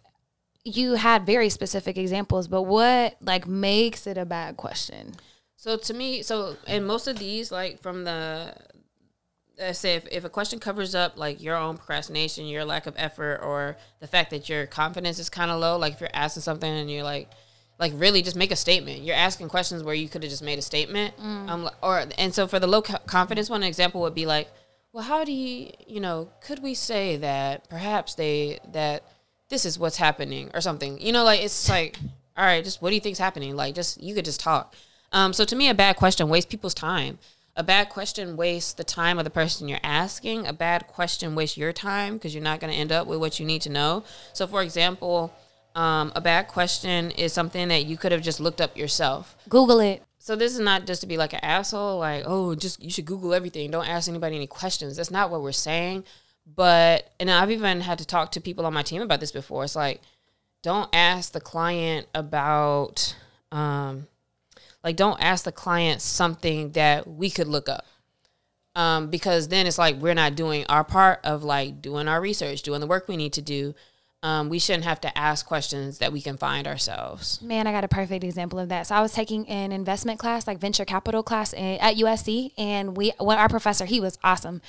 you 0.64 0.94
had 0.94 1.26
very 1.26 1.50
specific 1.50 1.98
examples, 1.98 2.48
but 2.48 2.62
what 2.62 3.16
like 3.20 3.46
makes 3.46 4.06
it 4.06 4.16
a 4.16 4.24
bad 4.24 4.56
question? 4.56 5.14
So 5.56 5.76
to 5.76 5.92
me, 5.92 6.22
so 6.22 6.56
and 6.66 6.86
most 6.86 7.06
of 7.06 7.18
these, 7.18 7.52
like 7.52 7.82
from 7.82 8.04
the, 8.04 8.54
let's 9.60 9.78
say 9.78 9.94
if, 9.94 10.06
if 10.10 10.24
a 10.24 10.28
question 10.28 10.58
covers 10.58 10.94
up 10.94 11.18
like 11.18 11.42
your 11.42 11.56
own 11.56 11.76
procrastination, 11.76 12.46
your 12.46 12.64
lack 12.64 12.86
of 12.86 12.94
effort, 12.96 13.40
or 13.42 13.76
the 14.00 14.06
fact 14.06 14.30
that 14.30 14.48
your 14.48 14.66
confidence 14.66 15.18
is 15.18 15.28
kind 15.28 15.50
of 15.50 15.60
low, 15.60 15.76
like 15.76 15.94
if 15.94 16.00
you're 16.00 16.10
asking 16.14 16.42
something 16.42 16.70
and 16.70 16.90
you're 16.90 17.04
like, 17.04 17.28
like 17.78 17.92
really 17.96 18.22
just 18.22 18.36
make 18.36 18.50
a 18.50 18.56
statement. 18.56 19.02
You're 19.02 19.16
asking 19.16 19.48
questions 19.48 19.82
where 19.82 19.94
you 19.94 20.08
could 20.08 20.22
have 20.22 20.30
just 20.30 20.42
made 20.42 20.58
a 20.58 20.62
statement. 20.62 21.14
Um, 21.48 21.70
or 21.82 22.04
and 22.18 22.34
so 22.34 22.46
for 22.46 22.58
the 22.58 22.66
low 22.66 22.82
confidence 22.82 23.48
one, 23.48 23.62
an 23.62 23.68
example 23.68 24.00
would 24.02 24.14
be 24.14 24.26
like, 24.26 24.48
well, 24.92 25.04
how 25.04 25.24
do 25.24 25.32
you, 25.32 25.70
you 25.86 26.00
know, 26.00 26.30
could 26.42 26.62
we 26.62 26.74
say 26.74 27.16
that 27.18 27.68
perhaps 27.70 28.14
they 28.14 28.58
that 28.72 29.04
this 29.48 29.64
is 29.64 29.78
what's 29.78 29.96
happening 29.96 30.50
or 30.52 30.60
something? 30.60 31.00
You 31.00 31.12
know, 31.12 31.24
like 31.24 31.40
it's 31.40 31.68
like, 31.68 31.98
all 32.36 32.44
right, 32.44 32.62
just 32.62 32.82
what 32.82 32.90
do 32.90 32.94
you 32.96 33.00
think's 33.00 33.18
happening? 33.18 33.56
Like, 33.56 33.74
just 33.74 34.02
you 34.02 34.14
could 34.14 34.24
just 34.24 34.40
talk. 34.40 34.74
Um, 35.12 35.32
so 35.32 35.44
to 35.44 35.56
me, 35.56 35.68
a 35.68 35.74
bad 35.74 35.96
question 35.96 36.28
wastes 36.28 36.50
people's 36.50 36.74
time. 36.74 37.18
A 37.56 37.62
bad 37.64 37.88
question 37.88 38.36
wastes 38.36 38.72
the 38.72 38.84
time 38.84 39.18
of 39.18 39.24
the 39.24 39.30
person 39.30 39.68
you're 39.68 39.78
asking. 39.82 40.46
A 40.46 40.52
bad 40.52 40.86
question 40.86 41.34
wastes 41.34 41.56
your 41.56 41.72
time 41.72 42.14
because 42.14 42.34
you're 42.34 42.44
not 42.44 42.60
going 42.60 42.72
to 42.72 42.78
end 42.78 42.92
up 42.92 43.06
with 43.06 43.18
what 43.18 43.40
you 43.40 43.46
need 43.46 43.62
to 43.62 43.70
know. 43.70 44.04
So, 44.32 44.46
for 44.46 44.62
example, 44.62 45.32
um, 45.74 46.12
a 46.14 46.20
bad 46.20 46.48
question 46.48 47.10
is 47.12 47.32
something 47.32 47.68
that 47.68 47.84
you 47.86 47.96
could 47.96 48.12
have 48.12 48.22
just 48.22 48.40
looked 48.40 48.60
up 48.60 48.76
yourself. 48.76 49.36
Google 49.48 49.80
it. 49.80 50.02
So 50.18 50.36
this 50.36 50.52
is 50.52 50.60
not 50.60 50.86
just 50.86 51.00
to 51.00 51.06
be 51.06 51.16
like 51.16 51.32
an 51.32 51.40
asshole, 51.42 51.98
like, 51.98 52.24
oh, 52.26 52.54
just 52.54 52.82
you 52.82 52.90
should 52.90 53.06
Google 53.06 53.32
everything. 53.32 53.70
Don't 53.70 53.88
ask 53.88 54.08
anybody 54.08 54.36
any 54.36 54.46
questions. 54.46 54.96
That's 54.96 55.10
not 55.10 55.30
what 55.30 55.42
we're 55.42 55.52
saying. 55.52 56.04
But 56.46 57.10
and 57.18 57.30
I've 57.30 57.50
even 57.50 57.80
had 57.80 57.98
to 57.98 58.06
talk 58.06 58.32
to 58.32 58.40
people 58.40 58.66
on 58.66 58.74
my 58.74 58.82
team 58.82 59.02
about 59.02 59.20
this 59.20 59.32
before. 59.32 59.64
It's 59.64 59.76
like, 59.76 60.02
don't 60.62 60.88
ask 60.92 61.32
the 61.32 61.40
client 61.40 62.06
about 62.14 63.14
um 63.50 64.06
like 64.82 64.96
don't 64.96 65.20
ask 65.22 65.44
the 65.44 65.52
client 65.52 66.00
something 66.00 66.72
that 66.72 67.06
we 67.06 67.30
could 67.30 67.48
look 67.48 67.68
up. 67.68 67.86
Um, 68.76 69.10
because 69.10 69.48
then 69.48 69.66
it's 69.66 69.78
like 69.78 69.96
we're 69.96 70.14
not 70.14 70.36
doing 70.36 70.64
our 70.68 70.84
part 70.84 71.20
of 71.24 71.42
like 71.42 71.82
doing 71.82 72.06
our 72.06 72.20
research, 72.20 72.62
doing 72.62 72.80
the 72.80 72.86
work 72.86 73.08
we 73.08 73.16
need 73.16 73.32
to 73.34 73.42
do. 73.42 73.74
Um, 74.22 74.50
we 74.50 74.58
shouldn't 74.58 74.84
have 74.84 75.00
to 75.00 75.18
ask 75.18 75.46
questions 75.46 75.96
that 75.96 76.12
we 76.12 76.20
can 76.20 76.36
find 76.36 76.66
ourselves. 76.66 77.40
Man, 77.40 77.66
I 77.66 77.72
got 77.72 77.84
a 77.84 77.88
perfect 77.88 78.22
example 78.22 78.58
of 78.58 78.68
that. 78.68 78.86
So 78.86 78.94
I 78.94 79.00
was 79.00 79.12
taking 79.12 79.48
an 79.48 79.72
investment 79.72 80.18
class, 80.18 80.46
like 80.46 80.58
venture 80.58 80.84
capital 80.84 81.22
class 81.22 81.54
in, 81.54 81.80
at 81.80 81.96
USC, 81.96 82.52
and 82.58 82.94
we, 82.98 83.12
well, 83.18 83.38
our 83.38 83.48
professor, 83.48 83.86
he 83.86 83.98
was 83.98 84.18
awesome. 84.22 84.60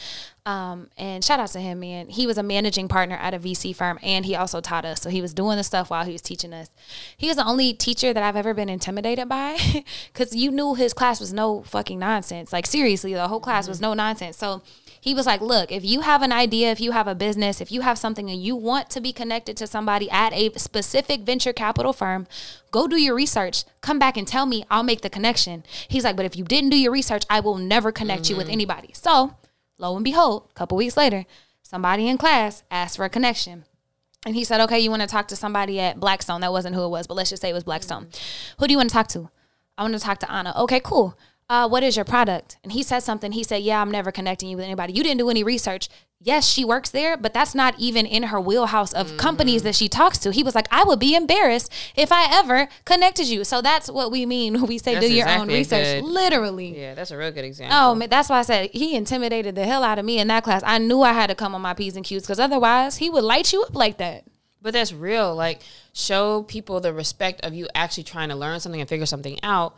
Um, 0.46 0.88
and 0.98 1.22
shout 1.22 1.42
out 1.42 1.50
to 1.50 1.60
him, 1.60 1.82
man. 1.82 2.08
He 2.08 2.26
was 2.26 2.38
a 2.38 2.44
managing 2.44 2.88
partner 2.88 3.18
at 3.18 3.34
a 3.34 3.40
VC 3.40 3.76
firm, 3.76 4.00
and 4.02 4.26
he 4.26 4.36
also 4.38 4.62
taught 4.62 4.86
us. 4.86 5.02
So 5.02 5.10
he 5.10 5.22
was 5.22 5.34
doing 5.34 5.58
the 5.58 5.66
stuff 5.66 5.90
while 5.90 6.06
he 6.06 6.14
was 6.14 6.22
teaching 6.22 6.54
us. 6.54 6.70
He 7.18 7.28
was 7.28 7.36
the 7.36 7.46
only 7.46 7.74
teacher 7.74 8.14
that 8.14 8.24
I've 8.24 8.38
ever 8.38 8.54
been 8.54 8.70
intimidated 8.70 9.28
by, 9.28 9.58
because 10.14 10.34
you 10.34 10.50
knew 10.50 10.76
his 10.76 10.94
class 10.94 11.20
was 11.20 11.34
no 11.34 11.64
fucking 11.64 12.00
nonsense. 12.00 12.54
Like 12.54 12.66
seriously, 12.66 13.14
the 13.14 13.28
whole 13.28 13.42
class 13.42 13.68
was 13.68 13.82
no 13.82 13.94
nonsense. 13.94 14.38
So 14.38 14.62
he 15.02 15.16
was 15.16 15.26
like, 15.26 15.42
look, 15.42 15.72
if 15.72 15.84
you 15.84 16.02
have 16.02 16.22
an 16.22 16.32
idea, 16.32 16.72
if 16.72 16.80
you 16.80 16.92
have 16.92 17.08
a 17.08 17.16
business, 17.16 17.60
if 17.60 17.72
you 17.72 17.82
have 17.82 17.98
something 17.98 18.30
and 18.30 18.42
you 18.42 18.56
want 18.56 18.92
to 18.92 19.02
be 19.02 19.12
connected 19.12 19.58
to 19.58 19.66
somebody 19.66 20.10
at 20.12 20.32
a 20.32 20.52
specific 20.58 21.22
venture 21.22 21.52
capital 21.52 21.92
firm, 21.92 22.28
go 22.70 22.88
do 22.88 23.02
your 23.02 23.16
research. 23.16 23.64
Come 23.82 23.98
back 23.98 24.16
and 24.16 24.28
tell 24.28 24.46
me, 24.46 24.64
I'll 24.70 24.84
make 24.84 25.02
the 25.02 25.10
connection. 25.10 25.64
He's 25.88 26.04
like, 26.04 26.16
but 26.16 26.28
if 26.28 26.38
you 26.38 26.44
didn't 26.44 26.70
do 26.70 26.80
your 26.80 26.92
research, 26.92 27.24
I 27.32 27.40
will 27.40 27.58
never 27.58 27.92
connect 27.92 28.30
you 28.30 28.38
with 28.38 28.48
mm. 28.48 28.54
anybody. 28.54 28.92
So, 28.94 29.36
lo 29.80 29.96
and 29.96 30.06
behold, 30.06 30.50
a 30.52 30.54
couple 30.54 30.78
weeks 30.78 30.96
later, 30.96 31.26
somebody 31.64 32.08
in 32.08 32.20
class 32.20 32.62
asked 32.70 32.98
for 32.98 33.06
a 33.06 33.10
connection. 33.10 33.66
And 34.24 34.36
he 34.36 34.44
said, 34.44 34.62
okay, 34.62 34.80
you 34.80 34.92
want 34.92 35.02
to 35.02 35.08
talk 35.08 35.28
to 35.30 35.36
somebody 35.36 35.80
at 35.80 36.00
Blackstone. 36.00 36.42
That 36.42 36.52
wasn't 36.52 36.76
who 36.76 36.86
it 36.86 36.90
was, 36.90 37.08
but 37.08 37.16
let's 37.16 37.32
just 37.32 37.42
say 37.42 37.50
it 37.50 37.54
was 37.54 37.64
Blackstone. 37.64 38.06
Mm. 38.06 38.20
Who 38.60 38.68
do 38.68 38.72
you 38.72 38.78
want 38.78 38.92
to 38.92 38.94
talk 38.94 39.08
to? 39.10 39.32
I 39.80 39.82
want 39.82 39.96
to 39.96 40.00
talk 40.00 40.20
to 40.20 40.32
Anna. 40.32 40.54
Okay, 40.58 40.80
cool. 40.80 41.18
Uh, 41.52 41.68
what 41.68 41.84
is 41.84 41.98
your 41.98 42.06
product? 42.06 42.58
And 42.64 42.72
he 42.72 42.82
said 42.82 43.02
something. 43.02 43.34
He 43.34 43.44
said, 43.44 43.62
yeah, 43.62 43.82
I'm 43.82 43.92
never 43.92 44.10
connecting 44.10 44.48
you 44.48 44.56
with 44.56 44.64
anybody. 44.64 44.94
You 44.94 45.04
didn't 45.04 45.18
do 45.18 45.30
any 45.30 45.44
research. 45.44 45.90
Yes, 46.22 46.48
she 46.48 46.64
works 46.64 46.90
there, 46.92 47.18
but 47.18 47.34
that's 47.34 47.54
not 47.54 47.78
even 47.78 48.06
in 48.06 48.24
her 48.24 48.40
wheelhouse 48.40 48.94
of 48.94 49.18
companies 49.18 49.64
that 49.64 49.76
she 49.76 49.90
talks 49.90 50.18
to. 50.20 50.32
He 50.32 50.44
was 50.44 50.56
like, 50.56 50.68
I 50.72 50.86
would 50.86 50.98
be 51.00 51.14
embarrassed 51.14 51.70
if 51.94 52.10
I 52.10 52.28
ever 52.40 52.70
connected 52.86 53.28
you. 53.28 53.44
So 53.44 53.62
that's 53.62 53.92
what 53.92 54.12
we 54.12 54.26
mean 54.26 54.54
when 54.54 54.66
we 54.68 54.78
say 54.78 54.94
That's 54.94 55.08
do 55.08 55.14
your 55.14 55.28
own 55.28 55.50
exactly 55.50 55.56
a 55.56 55.58
research. 55.58 56.04
good- 56.04 56.10
Literally. 56.10 56.80
Yeah, 56.80 56.94
that's 56.94 57.12
a 57.12 57.18
real 57.18 57.32
good 57.32 57.44
example. 57.44 57.78
Oh, 57.78 57.96
man, 57.96 58.08
that's 58.10 58.30
why 58.30 58.40
I 58.40 58.44
said 58.44 58.70
he 58.72 58.96
intimidated 58.96 59.56
the 59.56 59.66
hell 59.66 59.84
out 59.84 60.00
of 60.00 60.06
me 60.06 60.20
in 60.20 60.30
that 60.30 60.46
class. 60.46 60.62
I 60.66 60.78
knew 60.78 61.02
I 61.02 61.12
had 61.12 61.28
to 61.28 61.36
come 61.36 61.54
on 61.54 61.60
my 61.62 61.74
P's 61.74 61.98
and 61.98 62.06
Q's 62.06 62.24
because 62.24 62.40
otherwise 62.40 62.96
he 62.96 63.10
would 63.10 63.26
light 63.26 63.52
you 63.52 63.62
up 63.64 63.76
like 63.76 63.98
that. 63.98 64.24
But 64.62 64.72
that's 64.72 64.94
real. 64.94 65.36
Like, 65.36 65.64
show 65.92 66.44
people 66.44 66.80
the 66.80 66.94
respect 66.94 67.44
of 67.44 67.54
you 67.54 67.68
actually 67.76 68.04
trying 68.04 68.30
to 68.30 68.36
learn 68.36 68.62
something 68.62 68.80
and 68.80 68.88
figure 68.88 69.06
something 69.06 69.38
out 69.44 69.76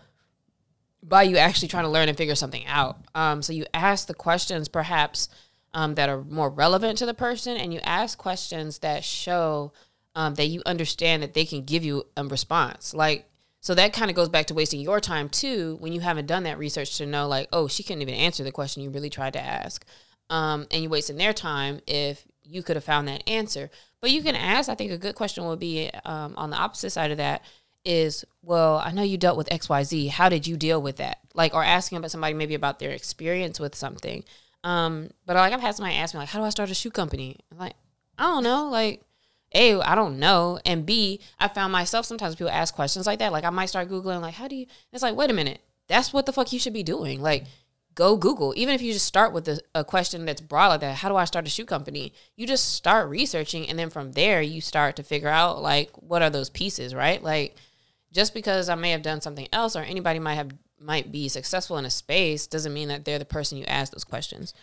by 1.03 1.23
you 1.23 1.37
actually 1.37 1.67
trying 1.67 1.83
to 1.83 1.89
learn 1.89 2.09
and 2.09 2.17
figure 2.17 2.35
something 2.35 2.65
out. 2.65 2.97
Um, 3.13 3.41
so 3.41 3.53
you 3.53 3.65
ask 3.73 4.07
the 4.07 4.13
questions 4.13 4.69
perhaps 4.69 5.29
um, 5.73 5.95
that 5.95 6.09
are 6.09 6.23
more 6.23 6.49
relevant 6.49 6.97
to 6.99 7.05
the 7.05 7.13
person, 7.13 7.57
and 7.57 7.73
you 7.73 7.79
ask 7.83 8.17
questions 8.17 8.79
that 8.79 9.03
show 9.03 9.73
um, 10.15 10.35
that 10.35 10.47
you 10.47 10.61
understand 10.65 11.23
that 11.23 11.33
they 11.33 11.45
can 11.45 11.63
give 11.63 11.83
you 11.83 12.05
a 12.15 12.23
response. 12.23 12.93
Like, 12.93 13.29
so 13.59 13.73
that 13.75 13.93
kind 13.93 14.11
of 14.11 14.15
goes 14.15 14.29
back 14.29 14.47
to 14.47 14.53
wasting 14.53 14.81
your 14.81 14.99
time 14.99 15.29
too 15.29 15.77
when 15.79 15.93
you 15.93 16.01
haven't 16.01 16.25
done 16.25 16.43
that 16.43 16.59
research 16.59 16.97
to 16.97 17.05
know, 17.05 17.27
like, 17.27 17.47
oh, 17.51 17.67
she 17.67 17.83
couldn't 17.83 18.01
even 18.01 18.13
answer 18.13 18.43
the 18.43 18.51
question 18.51 18.83
you 18.83 18.89
really 18.89 19.09
tried 19.09 19.33
to 19.33 19.41
ask. 19.41 19.85
Um, 20.29 20.67
and 20.71 20.83
you 20.83 20.89
wasting 20.89 21.17
their 21.17 21.33
time 21.33 21.79
if 21.87 22.25
you 22.43 22.61
could 22.63 22.75
have 22.75 22.83
found 22.83 23.07
that 23.07 23.27
answer. 23.27 23.69
But 24.01 24.11
you 24.11 24.21
can 24.21 24.35
ask, 24.35 24.69
I 24.69 24.75
think 24.75 24.91
a 24.91 24.97
good 24.97 25.15
question 25.15 25.45
would 25.45 25.59
be 25.59 25.89
um, 26.05 26.33
on 26.35 26.49
the 26.49 26.57
opposite 26.57 26.91
side 26.91 27.11
of 27.11 27.17
that 27.17 27.43
is, 27.85 28.25
well, 28.41 28.77
I 28.77 28.91
know 28.91 29.03
you 29.03 29.17
dealt 29.17 29.37
with 29.37 29.49
XYZ. 29.49 30.09
How 30.09 30.29
did 30.29 30.47
you 30.47 30.57
deal 30.57 30.81
with 30.81 30.97
that? 30.97 31.19
Like, 31.33 31.53
or 31.53 31.63
asking 31.63 31.97
about 31.97 32.11
somebody 32.11 32.33
maybe 32.33 32.55
about 32.55 32.79
their 32.79 32.91
experience 32.91 33.59
with 33.59 33.75
something. 33.75 34.23
Um, 34.63 35.09
but 35.25 35.35
like 35.35 35.51
I've 35.51 35.61
had 35.61 35.75
somebody 35.75 35.97
ask 35.97 36.13
me, 36.13 36.19
like, 36.19 36.29
how 36.29 36.39
do 36.39 36.45
I 36.45 36.49
start 36.49 36.71
a 36.71 36.73
shoe 36.73 36.91
company? 36.91 37.37
I'm 37.51 37.57
like, 37.57 37.75
I 38.17 38.23
don't 38.23 38.43
know. 38.43 38.69
Like, 38.69 39.01
A, 39.53 39.79
I 39.81 39.95
don't 39.95 40.19
know. 40.19 40.59
And 40.65 40.85
B, 40.85 41.19
I 41.39 41.47
found 41.47 41.73
myself 41.73 42.05
sometimes 42.05 42.35
people 42.35 42.49
ask 42.49 42.73
questions 42.73 43.05
like 43.05 43.19
that. 43.19 43.31
Like 43.31 43.43
I 43.43 43.49
might 43.49 43.67
start 43.67 43.89
Googling, 43.89 44.21
like, 44.21 44.35
how 44.35 44.47
do 44.47 44.55
you 44.55 44.67
it's 44.91 45.03
like, 45.03 45.15
wait 45.15 45.29
a 45.29 45.33
minute, 45.33 45.59
that's 45.87 46.13
what 46.13 46.25
the 46.25 46.33
fuck 46.33 46.53
you 46.53 46.59
should 46.59 46.73
be 46.73 46.83
doing. 46.83 47.21
Like, 47.21 47.45
go 47.95 48.15
Google. 48.15 48.53
Even 48.55 48.73
if 48.73 48.81
you 48.81 48.93
just 48.93 49.05
start 49.05 49.33
with 49.33 49.47
a, 49.47 49.59
a 49.75 49.83
question 49.83 50.25
that's 50.25 50.41
broad 50.41 50.69
like 50.69 50.81
that, 50.81 50.97
how 50.97 51.09
do 51.09 51.15
I 51.15 51.25
start 51.25 51.45
a 51.45 51.49
shoe 51.49 51.65
company? 51.65 52.13
You 52.35 52.47
just 52.47 52.73
start 52.73 53.09
researching 53.09 53.69
and 53.69 53.77
then 53.77 53.89
from 53.89 54.13
there 54.13 54.41
you 54.41 54.61
start 54.61 54.95
to 54.95 55.03
figure 55.03 55.29
out 55.29 55.61
like 55.61 55.91
what 55.95 56.21
are 56.21 56.29
those 56.29 56.49
pieces, 56.49 56.95
right? 56.95 57.21
Like 57.21 57.57
just 58.13 58.33
because 58.33 58.69
I 58.69 58.75
may 58.75 58.91
have 58.91 59.01
done 59.01 59.21
something 59.21 59.47
else 59.51 59.75
or 59.75 59.81
anybody 59.81 60.19
might 60.19 60.35
have 60.35 60.51
might 60.79 61.11
be 61.11 61.29
successful 61.29 61.77
in 61.77 61.85
a 61.85 61.89
space 61.89 62.45
doesn't 62.45 62.73
mean 62.73 62.89
that 62.89 63.05
they're 63.05 63.19
the 63.19 63.25
person 63.25 63.57
you 63.57 63.65
ask 63.65 63.93
those 63.93 64.03
questions. 64.03 64.53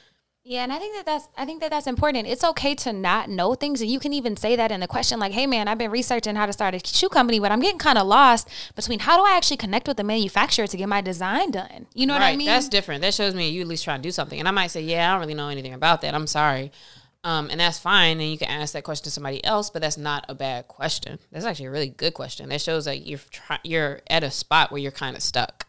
Yeah, 0.42 0.62
and 0.62 0.72
I 0.72 0.78
think 0.78 0.94
that 0.96 1.04
that's 1.04 1.28
I 1.36 1.44
think 1.44 1.60
that 1.60 1.70
that's 1.70 1.86
important. 1.86 2.26
It's 2.26 2.42
okay 2.42 2.74
to 2.76 2.94
not 2.94 3.28
know 3.28 3.54
things, 3.54 3.82
and 3.82 3.90
you 3.90 4.00
can 4.00 4.14
even 4.14 4.36
say 4.38 4.56
that 4.56 4.72
in 4.72 4.80
the 4.80 4.86
question, 4.88 5.18
like, 5.18 5.32
"Hey, 5.32 5.46
man, 5.46 5.68
I've 5.68 5.76
been 5.76 5.90
researching 5.90 6.34
how 6.34 6.46
to 6.46 6.52
start 6.52 6.74
a 6.74 6.80
shoe 6.82 7.10
company, 7.10 7.38
but 7.38 7.52
I'm 7.52 7.60
getting 7.60 7.78
kind 7.78 7.98
of 7.98 8.06
lost 8.06 8.48
between 8.74 9.00
how 9.00 9.18
do 9.18 9.22
I 9.22 9.36
actually 9.36 9.58
connect 9.58 9.86
with 9.86 9.98
the 9.98 10.04
manufacturer 10.04 10.66
to 10.66 10.76
get 10.78 10.88
my 10.88 11.02
design 11.02 11.50
done." 11.50 11.86
You 11.94 12.06
know 12.06 12.14
what 12.14 12.22
I 12.22 12.36
mean? 12.36 12.46
That's 12.46 12.70
different. 12.70 13.02
That 13.02 13.12
shows 13.12 13.34
me 13.34 13.50
you 13.50 13.60
at 13.60 13.66
least 13.66 13.84
trying 13.84 14.00
to 14.00 14.02
do 14.02 14.10
something. 14.10 14.38
And 14.38 14.48
I 14.48 14.50
might 14.50 14.68
say, 14.68 14.80
yeah, 14.80 15.10
I 15.10 15.12
don't 15.12 15.20
really 15.20 15.34
know 15.34 15.48
anything 15.48 15.74
about 15.74 16.00
that. 16.00 16.14
I'm 16.14 16.26
sorry. 16.26 16.72
Um, 17.22 17.50
and 17.50 17.60
that's 17.60 17.78
fine. 17.78 18.18
And 18.20 18.30
you 18.30 18.38
can 18.38 18.48
ask 18.48 18.72
that 18.72 18.84
question 18.84 19.04
to 19.04 19.10
somebody 19.10 19.44
else, 19.44 19.68
but 19.70 19.82
that's 19.82 19.98
not 19.98 20.24
a 20.28 20.34
bad 20.34 20.68
question. 20.68 21.18
That's 21.30 21.44
actually 21.44 21.66
a 21.66 21.70
really 21.70 21.88
good 21.88 22.14
question. 22.14 22.48
That 22.48 22.60
shows 22.60 22.86
that 22.86 23.06
you're 23.06 23.20
try- 23.30 23.60
you're 23.62 24.00
at 24.08 24.24
a 24.24 24.30
spot 24.30 24.70
where 24.70 24.80
you're 24.80 24.92
kind 24.92 25.16
of 25.16 25.22
stuck. 25.22 25.66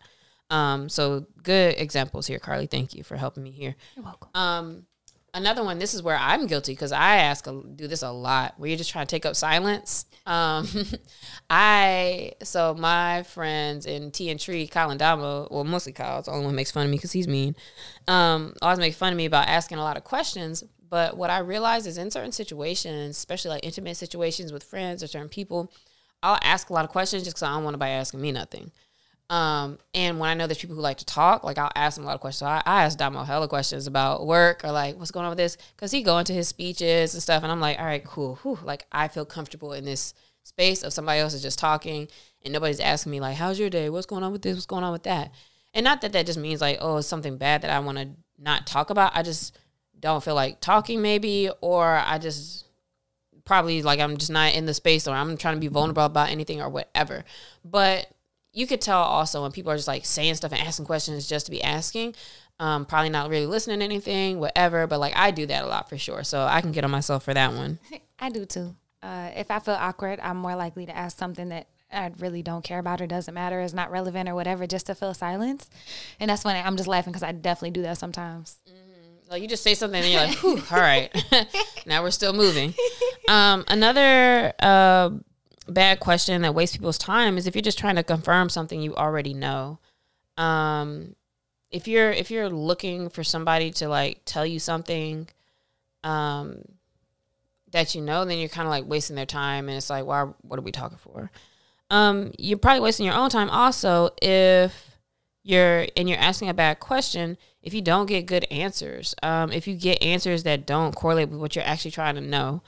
Um, 0.50 0.90
so 0.90 1.28
good 1.44 1.76
examples 1.78 2.28
here, 2.28 2.40
Carly. 2.40 2.68
Thank 2.68 2.94
you 2.94 3.04
for 3.04 3.16
helping 3.18 3.44
me 3.44 3.52
here. 3.52 3.76
You're 3.96 4.06
welcome. 4.06 4.30
Um, 4.34 4.86
another 5.34 5.64
one. 5.64 5.80
This 5.80 5.94
is 5.94 6.02
where 6.02 6.18
I'm 6.18 6.48
guilty 6.48 6.74
because 6.74 6.92
I 6.92 7.18
ask 7.18 7.48
a, 7.48 7.62
do 7.76 7.88
this 7.88 8.02
a 8.02 8.12
lot. 8.12 8.54
Where 8.58 8.70
you're 8.70 8.78
just 8.78 8.92
trying 8.92 9.08
to 9.08 9.12
take 9.12 9.26
up 9.26 9.36
silence. 9.36 10.06
Um, 10.26 10.68
I 11.50 12.34
so 12.44 12.76
my 12.76 13.24
friends 13.24 13.86
in 13.86 14.12
T 14.12 14.30
and 14.30 14.40
Tree, 14.40 14.68
Kyle 14.68 14.90
and 14.90 15.00
Damo, 15.00 15.48
well 15.52 15.64
mostly 15.66 15.92
Kyle, 15.92 16.20
it's 16.20 16.28
the 16.28 16.32
only 16.32 16.46
one 16.46 16.54
who 16.54 16.56
makes 16.56 16.72
fun 16.72 16.86
of 16.86 16.92
me 16.92 16.98
because 16.98 17.12
he's 17.12 17.28
mean. 17.28 17.56
Um, 18.08 18.54
always 18.62 18.80
make 18.80 18.94
fun 18.94 19.12
of 19.12 19.18
me 19.18 19.26
about 19.26 19.48
asking 19.48 19.80
a 19.80 19.84
lot 19.84 19.98
of 19.98 20.04
questions. 20.06 20.64
But 20.92 21.16
what 21.16 21.30
I 21.30 21.40
realize 21.40 21.88
is 21.88 21.98
in 21.98 22.12
certain 22.12 22.34
situations, 22.34 23.18
especially 23.18 23.50
like 23.50 23.66
intimate 23.66 23.96
situations 23.96 24.52
with 24.52 24.62
friends 24.62 25.02
or 25.02 25.08
certain 25.08 25.30
people, 25.30 25.72
I'll 26.22 26.38
ask 26.44 26.70
a 26.70 26.74
lot 26.74 26.84
of 26.84 26.92
questions 26.92 27.24
just 27.24 27.38
because 27.38 27.44
I 27.44 27.54
don't 27.54 27.64
want 27.64 27.76
anybody 27.76 27.94
asking 27.94 28.20
me 28.20 28.34
nothing. 28.34 28.72
Um, 29.30 29.80
and 29.94 30.20
when 30.20 30.30
I 30.30 30.34
know 30.34 30.46
there's 30.46 30.58
people 30.58 30.76
who 30.76 30.82
like 30.82 30.98
to 30.98 31.06
talk, 31.06 31.46
like 31.46 31.58
I'll 31.58 31.72
ask 31.74 31.96
them 31.96 32.04
a 32.04 32.08
lot 32.08 32.16
of 32.16 32.20
questions. 32.20 32.40
So 32.40 32.46
I, 32.46 32.62
I 32.66 32.84
ask 32.84 32.98
Damo 32.98 33.24
hella 33.24 33.48
questions 33.48 33.88
about 33.88 34.28
work 34.28 34.66
or 34.66 34.74
like 34.74 34.98
what's 34.98 35.12
going 35.12 35.24
on 35.26 35.30
with 35.30 35.38
this 35.38 35.58
because 35.74 35.94
he 35.94 36.04
go 36.04 36.18
into 36.18 36.34
his 36.34 36.50
speeches 36.50 37.14
and 37.14 37.24
stuff, 37.24 37.42
and 37.42 37.50
I'm 37.50 37.62
like, 37.62 37.80
all 37.80 37.86
right, 37.86 38.04
cool. 38.04 38.36
Whew. 38.44 38.60
Like 38.62 38.86
I 38.92 39.08
feel 39.08 39.24
comfortable 39.24 39.72
in 39.72 39.86
this 39.86 40.14
space 40.44 40.84
of 40.84 40.92
somebody 40.92 41.22
else 41.22 41.34
is 41.34 41.42
just 41.42 41.58
talking 41.58 42.10
and 42.44 42.52
nobody's 42.52 42.82
asking 42.82 43.14
me 43.14 43.22
like, 43.22 43.38
how's 43.38 43.58
your 43.58 43.70
day? 43.70 43.90
What's 43.90 44.06
going 44.06 44.24
on 44.24 44.34
with 44.34 44.42
this? 44.42 44.56
What's 44.56 44.66
going 44.66 44.84
on 44.84 44.92
with 44.92 45.04
that? 45.04 45.32
And 45.74 45.86
not 45.86 46.02
that 46.02 46.12
that 46.12 46.26
just 46.26 46.38
means 46.38 46.60
like, 46.60 46.80
oh, 46.82 46.98
it's 46.98 47.08
something 47.08 47.38
bad 47.38 47.62
that 47.62 47.72
I 47.72 47.80
want 47.80 47.98
to 47.98 48.10
not 48.38 48.68
talk 48.68 48.90
about. 48.90 49.16
I 49.16 49.24
just 49.24 49.58
don't 50.02 50.24
feel 50.24 50.36
like 50.36 50.60
talking 50.60 51.02
maybe, 51.02 51.50
or 51.62 51.96
I 51.96 52.18
just 52.18 52.66
probably 53.46 53.82
like 53.82 54.00
I'm 54.00 54.18
just 54.18 54.32
not 54.32 54.54
in 54.54 54.66
the 54.66 54.74
space 54.74 55.08
or 55.08 55.16
I'm 55.16 55.38
trying 55.38 55.56
to 55.56 55.60
be 55.60 55.68
vulnerable 55.68 56.04
about 56.04 56.30
anything 56.30 56.62
or 56.62 56.70
whatever. 56.70 57.24
But 57.64 58.08
you 58.54 58.68
could 58.68 58.82
tell 58.82 59.02
also 59.02 59.44
when 59.44 59.52
people 59.52 59.72
are 59.72 59.78
just 59.78 59.88
like 59.88 60.06
saying 60.06 60.36
stuff 60.36 60.52
and 60.52 60.62
asking 60.62 60.86
questions 60.86 61.28
just 61.28 61.46
to 61.46 61.52
be 61.52 61.64
asking. 61.64 62.16
Um, 62.60 62.86
probably 62.86 63.10
not 63.10 63.30
really 63.30 63.48
listening 63.48 63.80
to 63.80 63.86
anything, 63.86 64.40
whatever. 64.40 64.86
But 64.86 65.00
like 65.00 65.14
I 65.16 65.32
do 65.32 65.46
that 65.48 65.64
a 65.64 65.68
lot 65.68 65.90
for 65.90 65.98
sure, 65.98 66.24
so 66.24 66.42
I 66.44 66.62
can 66.62 66.72
get 66.72 66.84
on 66.84 66.92
myself 66.92 67.24
for 67.24 67.34
that 67.34 67.54
one. 67.54 67.80
I 68.20 68.30
do 68.30 68.46
too. 68.46 68.76
Uh, 69.02 69.32
if 69.36 69.50
I 69.50 69.60
feel 69.60 69.74
awkward, 69.74 70.20
I'm 70.22 70.38
more 70.38 70.56
likely 70.56 70.86
to 70.86 70.96
ask 70.96 71.18
something 71.18 71.50
that 71.50 71.68
I 71.92 72.12
really 72.20 72.44
don't 72.44 72.64
care 72.64 72.80
about 72.80 73.02
or 73.02 73.08
doesn't 73.08 73.34
matter, 73.34 73.60
is 73.62 73.74
not 73.74 73.92
relevant 73.92 74.30
or 74.30 74.36
whatever, 74.36 74.68
just 74.68 74.86
to 74.86 74.96
fill 74.96 75.14
silence. 75.14 75.70
And 76.20 76.30
that's 76.30 76.46
when 76.46 76.56
I'm 76.56 76.78
just 76.78 76.88
laughing 76.88 77.12
because 77.12 77.24
I 77.24 77.32
definitely 77.32 77.72
do 77.72 77.82
that 77.82 77.98
sometimes. 77.98 78.58
Mm-hmm. 78.70 78.81
Like 79.32 79.42
you 79.42 79.48
just 79.48 79.64
say 79.64 79.76
something 79.76 80.04
and 80.04 80.12
you're 80.12 80.22
like, 80.22 80.38
Whew, 80.44 80.62
all 80.72 80.80
right, 80.82 81.10
now 81.86 82.04
we're 82.04 82.12
still 82.12 82.34
moving. 82.34 82.74
Um, 83.30 83.64
another 83.70 84.52
uh, 84.60 85.12
bad 85.70 86.02
question 86.02 86.42
that 86.42 86.54
wastes 86.54 86.76
people's 86.76 86.98
time 86.98 87.38
is 87.38 87.48
if 87.48 87.56
you're 87.56 87.62
just 87.62 87.80
trying 87.80 87.96
to 87.96 88.04
confirm 88.04 88.50
something 88.50 88.82
you 88.82 88.94
already 88.94 89.34
know. 89.34 89.80
Um, 90.38 91.16
if 91.72 91.88
you're 91.88 92.12
if 92.12 92.30
you're 92.30 92.50
looking 92.50 93.10
for 93.10 93.24
somebody 93.24 93.72
to 93.72 93.88
like 93.88 94.20
tell 94.26 94.46
you 94.46 94.60
something, 94.60 95.30
um, 96.04 96.64
that 97.72 97.96
you 97.96 98.02
know, 98.02 98.26
then 98.26 98.38
you're 98.38 98.50
kind 98.50 98.68
of 98.68 98.72
like 98.72 98.84
wasting 98.86 99.16
their 99.16 99.26
time, 99.26 99.70
and 99.70 99.78
it's 99.78 99.90
like, 99.90 100.06
why? 100.06 100.24
What 100.42 100.60
are 100.60 100.64
we 100.64 100.74
talking 100.74 100.98
for? 100.98 101.32
Um, 101.90 102.34
you're 102.38 102.58
probably 102.58 102.82
wasting 102.82 103.06
your 103.06 103.16
own 103.16 103.30
time 103.30 103.50
also 103.50 104.10
if 104.22 104.98
you're 105.44 105.88
and 105.96 106.10
you're 106.10 106.20
asking 106.20 106.50
a 106.50 106.54
bad 106.54 106.82
question 106.82 107.38
if 107.62 107.74
you 107.74 107.82
don't 107.82 108.08
get 108.08 108.26
good 108.26 108.46
answers. 108.52 109.16
Um, 109.22 109.52
if 109.52 109.68
you 109.68 109.76
get 109.76 110.02
answers 110.02 110.44
that 110.44 110.66
don't 110.66 110.96
correlate 110.96 111.30
with 111.30 111.40
what 111.40 111.56
you're 111.56 111.66
actually 111.66 111.92
trying 111.92 112.16
to 112.16 112.22
know. 112.22 112.64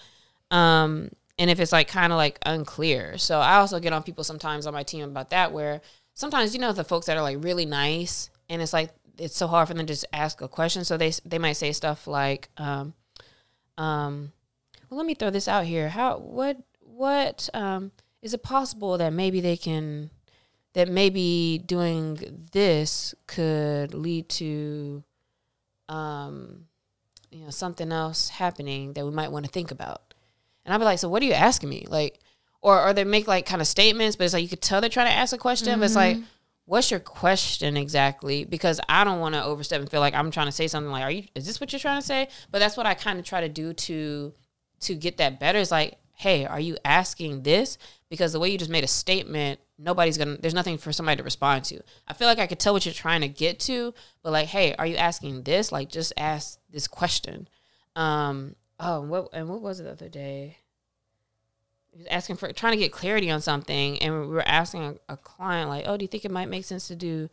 Um, 0.51 1.09
and 1.39 1.49
if 1.49 1.59
it's 1.59 1.71
like 1.71 1.87
kind 1.87 2.13
of 2.13 2.17
like 2.17 2.39
unclear. 2.45 3.17
So 3.17 3.39
I 3.39 3.55
also 3.55 3.79
get 3.79 3.93
on 3.93 4.03
people 4.03 4.23
sometimes 4.23 4.67
on 4.67 4.73
my 4.73 4.83
team 4.83 5.03
about 5.03 5.31
that 5.31 5.51
where 5.51 5.81
sometimes 6.13 6.53
you 6.53 6.61
know 6.61 6.71
the 6.71 6.83
folks 6.83 7.07
that 7.07 7.17
are 7.17 7.23
like 7.23 7.43
really 7.43 7.65
nice 7.65 8.29
and 8.49 8.61
it's 8.61 8.73
like 8.73 8.91
it's 9.17 9.35
so 9.35 9.47
hard 9.47 9.67
for 9.67 9.73
them 9.73 9.85
to 9.85 9.93
just 9.93 10.05
ask 10.13 10.41
a 10.41 10.47
question 10.47 10.83
so 10.83 10.97
they 10.97 11.11
they 11.25 11.39
might 11.39 11.53
say 11.53 11.71
stuff 11.71 12.07
like 12.07 12.49
um 12.57 12.93
um 13.77 14.31
well 14.89 14.97
let 14.97 15.05
me 15.05 15.13
throw 15.13 15.29
this 15.29 15.47
out 15.47 15.65
here 15.65 15.89
how 15.89 16.17
what 16.17 16.57
what 16.79 17.49
um 17.53 17.91
is 18.21 18.33
it 18.33 18.43
possible 18.43 18.97
that 18.97 19.11
maybe 19.11 19.41
they 19.41 19.57
can 19.57 20.09
that 20.73 20.89
maybe 20.89 21.61
doing 21.65 22.47
this 22.51 23.13
could 23.27 23.93
lead 23.93 24.27
to 24.27 25.03
um 25.89 26.65
you 27.31 27.43
know 27.43 27.49
something 27.49 27.91
else 27.91 28.29
happening 28.29 28.93
that 28.93 29.05
we 29.05 29.11
might 29.11 29.31
want 29.31 29.45
to 29.45 29.51
think 29.51 29.71
about. 29.71 30.13
And 30.65 30.73
i'd 30.73 30.77
be 30.77 30.83
like 30.83 30.99
so 30.99 31.09
what 31.09 31.21
are 31.21 31.25
you 31.25 31.33
asking 31.33 31.69
me? 31.69 31.85
Like 31.87 32.19
or 32.61 32.81
or 32.81 32.93
they 32.93 33.03
make 33.03 33.27
like 33.27 33.45
kind 33.45 33.61
of 33.61 33.67
statements 33.67 34.15
but 34.15 34.23
it's 34.25 34.33
like 34.33 34.43
you 34.43 34.49
could 34.49 34.61
tell 34.61 34.81
they're 34.81 34.89
trying 34.89 35.07
to 35.07 35.13
ask 35.13 35.33
a 35.33 35.37
question 35.37 35.69
mm-hmm. 35.69 35.79
but 35.81 35.85
it's 35.85 35.95
like 35.95 36.17
what's 36.65 36.91
your 36.91 36.99
question 36.99 37.75
exactly? 37.75 38.45
Because 38.45 38.79
i 38.87 39.03
don't 39.03 39.19
want 39.19 39.35
to 39.35 39.43
overstep 39.43 39.81
and 39.81 39.89
feel 39.89 39.99
like 39.99 40.13
i'm 40.13 40.31
trying 40.31 40.47
to 40.47 40.51
say 40.51 40.67
something 40.67 40.91
like 40.91 41.03
are 41.03 41.11
you 41.11 41.25
is 41.35 41.45
this 41.45 41.59
what 41.59 41.71
you're 41.71 41.79
trying 41.79 41.99
to 41.99 42.05
say? 42.07 42.29
But 42.51 42.59
that's 42.59 42.77
what 42.77 42.85
i 42.85 42.93
kind 42.93 43.19
of 43.19 43.25
try 43.25 43.41
to 43.41 43.49
do 43.49 43.73
to 43.73 44.33
to 44.81 44.95
get 44.95 45.17
that 45.17 45.39
better. 45.39 45.59
Is 45.59 45.71
like 45.71 45.97
hey 46.15 46.45
are 46.45 46.59
you 46.59 46.77
asking 46.85 47.43
this 47.43 47.77
because 48.13 48.31
the 48.31 48.39
way 48.39 48.47
you 48.47 48.59
just 48.59 48.69
made 48.69 48.83
a 48.83 48.87
statement 48.87 49.59
nobody's 49.79 50.19
gonna 50.19 50.37
there's 50.37 50.53
nothing 50.53 50.77
for 50.77 50.93
somebody 50.93 51.17
to 51.17 51.23
respond 51.23 51.63
to. 51.65 51.81
I 52.07 52.13
feel 52.13 52.27
like 52.27 52.37
i 52.37 52.45
could 52.45 52.59
tell 52.59 52.71
what 52.71 52.85
you're 52.85 52.93
trying 52.93 53.21
to 53.21 53.27
get 53.27 53.59
to 53.61 53.91
but 54.21 54.31
like 54.31 54.49
hey 54.49 54.75
are 54.77 54.85
you 54.85 54.97
asking 54.97 55.41
this? 55.41 55.71
Like 55.71 55.89
just 55.89 56.13
ask 56.15 56.59
this 56.69 56.87
question. 56.87 57.47
Um 57.95 58.55
oh 58.79 59.01
what 59.01 59.29
and 59.33 59.49
what 59.49 59.61
was 59.61 59.79
it 59.79 59.85
the 59.85 59.93
other 59.93 60.09
day? 60.09 60.57
He 61.89 61.97
was 61.97 62.07
asking 62.11 62.35
for 62.35 62.53
trying 62.53 62.73
to 62.73 62.77
get 62.77 62.91
clarity 62.91 63.31
on 63.31 63.41
something 63.41 63.97
and 63.97 64.21
we 64.21 64.27
were 64.27 64.47
asking 64.47 64.83
a, 64.83 65.13
a, 65.13 65.17
client 65.17 65.71
like 65.71 65.85
oh 65.87 65.97
do 65.97 66.03
you 66.03 66.07
think 66.07 66.23
it 66.23 66.29
might 66.29 66.49
make 66.49 66.65
sense 66.65 66.87
to 66.89 66.95
do 66.95 67.31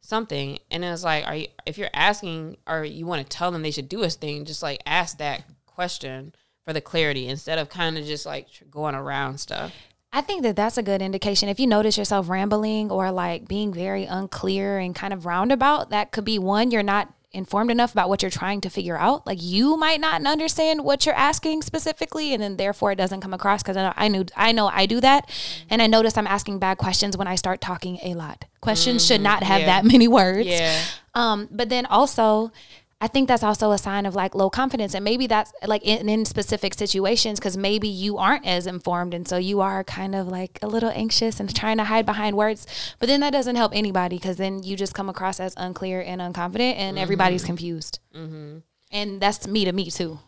something? 0.00 0.58
And 0.70 0.82
it 0.82 0.90
was 0.90 1.04
like 1.04 1.26
are 1.26 1.36
you 1.36 1.48
if 1.66 1.76
you're 1.76 1.90
asking 1.92 2.56
or 2.66 2.86
you 2.86 3.04
want 3.04 3.20
to 3.22 3.36
tell 3.36 3.50
them 3.50 3.60
they 3.60 3.70
should 3.70 3.90
do 3.90 4.02
a 4.02 4.08
thing 4.08 4.46
just 4.46 4.62
like 4.62 4.80
ask 4.86 5.18
that 5.18 5.44
question 5.66 6.34
for 6.64 6.72
the 6.72 6.80
clarity 6.80 7.28
instead 7.28 7.58
of 7.58 7.68
kind 7.68 7.98
of 7.98 8.06
just 8.06 8.24
like 8.24 8.46
going 8.70 8.94
around 8.94 9.36
stuff 9.36 9.74
I 10.12 10.20
think 10.20 10.42
that 10.42 10.56
that's 10.56 10.76
a 10.76 10.82
good 10.82 11.00
indication. 11.00 11.48
If 11.48 11.58
you 11.58 11.66
notice 11.66 11.96
yourself 11.96 12.28
rambling 12.28 12.90
or 12.90 13.10
like 13.10 13.48
being 13.48 13.72
very 13.72 14.04
unclear 14.04 14.78
and 14.78 14.94
kind 14.94 15.12
of 15.12 15.24
roundabout, 15.24 15.90
that 15.90 16.12
could 16.12 16.24
be 16.24 16.38
one, 16.38 16.70
you're 16.70 16.82
not 16.82 17.12
informed 17.34 17.70
enough 17.70 17.92
about 17.92 18.10
what 18.10 18.20
you're 18.20 18.30
trying 18.30 18.60
to 18.60 18.68
figure 18.68 18.98
out. 18.98 19.26
Like 19.26 19.38
you 19.40 19.76
might 19.76 20.00
not 20.00 20.24
understand 20.26 20.84
what 20.84 21.06
you're 21.06 21.14
asking 21.14 21.62
specifically, 21.62 22.34
and 22.34 22.42
then 22.42 22.56
therefore 22.56 22.92
it 22.92 22.96
doesn't 22.96 23.22
come 23.22 23.32
across. 23.32 23.62
Because 23.62 23.76
I 23.76 23.82
know 23.82 23.92
I 23.96 24.08
knew 24.08 24.24
I 24.36 24.52
know 24.52 24.68
I 24.68 24.86
do 24.86 25.00
that, 25.00 25.30
and 25.70 25.80
I 25.80 25.86
notice 25.86 26.16
I'm 26.16 26.26
asking 26.26 26.58
bad 26.58 26.78
questions 26.78 27.16
when 27.16 27.26
I 27.26 27.34
start 27.34 27.60
talking 27.60 27.98
a 28.02 28.14
lot. 28.14 28.44
Questions 28.60 29.02
mm-hmm. 29.02 29.14
should 29.14 29.20
not 29.22 29.42
have 29.42 29.60
yeah. 29.60 29.66
that 29.66 29.84
many 29.90 30.08
words. 30.08 30.46
Yeah. 30.46 30.82
Um, 31.14 31.48
but 31.50 31.68
then 31.68 31.86
also 31.86 32.52
I 33.02 33.08
think 33.08 33.26
that's 33.26 33.42
also 33.42 33.72
a 33.72 33.78
sign 33.78 34.06
of 34.06 34.14
like 34.14 34.32
low 34.36 34.48
confidence. 34.48 34.94
And 34.94 35.04
maybe 35.04 35.26
that's 35.26 35.52
like 35.66 35.82
in, 35.82 36.08
in 36.08 36.24
specific 36.24 36.72
situations, 36.72 37.40
because 37.40 37.56
maybe 37.56 37.88
you 37.88 38.16
aren't 38.16 38.46
as 38.46 38.68
informed. 38.68 39.12
And 39.12 39.26
so 39.26 39.38
you 39.38 39.60
are 39.60 39.82
kind 39.82 40.14
of 40.14 40.28
like 40.28 40.60
a 40.62 40.68
little 40.68 40.90
anxious 40.90 41.40
and 41.40 41.52
trying 41.52 41.78
to 41.78 41.84
hide 41.84 42.06
behind 42.06 42.36
words. 42.36 42.64
But 43.00 43.08
then 43.08 43.18
that 43.22 43.30
doesn't 43.30 43.56
help 43.56 43.72
anybody 43.74 44.18
because 44.18 44.36
then 44.36 44.62
you 44.62 44.76
just 44.76 44.94
come 44.94 45.08
across 45.08 45.40
as 45.40 45.52
unclear 45.56 46.00
and 46.00 46.20
unconfident 46.20 46.76
and 46.76 46.94
mm-hmm. 46.94 47.02
everybody's 47.02 47.44
confused. 47.44 47.98
Mm-hmm. 48.14 48.58
And 48.92 49.20
that's 49.20 49.48
me 49.48 49.64
to 49.64 49.72
me 49.72 49.90
too. 49.90 50.20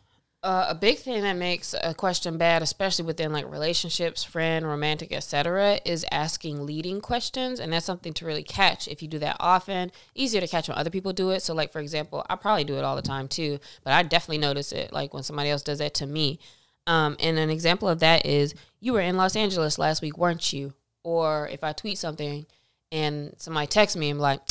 Uh, 0.45 0.67
a 0.69 0.75
big 0.75 0.99
thing 0.99 1.23
that 1.23 1.33
makes 1.33 1.75
a 1.83 1.95
question 1.95 2.37
bad, 2.37 2.61
especially 2.61 3.07
within 3.07 3.33
like 3.33 3.51
relationships, 3.51 4.23
friend, 4.23 4.69
romantic, 4.69 5.11
etc., 5.11 5.81
is 5.87 6.05
asking 6.13 6.67
leading 6.67 7.01
questions, 7.01 7.59
and 7.59 7.73
that's 7.73 7.87
something 7.87 8.13
to 8.13 8.27
really 8.27 8.43
catch 8.43 8.87
if 8.87 9.01
you 9.01 9.09
do 9.09 9.19
that 9.19 9.39
often. 9.41 9.91
Easier 10.15 10.43
to 10.43 10.47
catch 10.47 10.69
when 10.69 10.77
other 10.77 10.91
people 10.91 11.15
do 11.15 11.31
it. 11.31 11.41
So, 11.41 11.55
like 11.55 11.73
for 11.73 11.81
example, 11.81 12.27
I 12.29 12.37
probably 12.37 12.65
do 12.65 12.77
it 12.77 12.85
all 12.85 12.95
the 12.95 13.01
time 13.01 13.27
too, 13.27 13.59
but 13.85 13.95
I 13.95 14.03
definitely 14.03 14.37
notice 14.37 14.71
it 14.71 14.93
like 14.93 15.15
when 15.15 15.23
somebody 15.23 15.49
else 15.49 15.63
does 15.63 15.79
that 15.79 15.95
to 15.95 16.07
me. 16.07 16.39
Um, 16.87 17.17
and 17.21 17.39
an 17.39 17.49
example 17.49 17.89
of 17.89 18.01
that 18.01 18.27
is 18.27 18.55
you 18.81 18.93
were 18.93 19.01
in 19.01 19.17
Los 19.17 19.37
Angeles 19.37 19.79
last 19.79 20.03
week, 20.03 20.19
weren't 20.19 20.53
you? 20.53 20.75
Or 21.05 21.49
if 21.49 21.65
I 21.65 21.73
tweet 21.73 21.97
something 21.97 22.45
and 22.93 23.33
somebody 23.39 23.67
texts 23.67 23.97
me 23.97 24.13
be 24.13 24.19
like, 24.19 24.43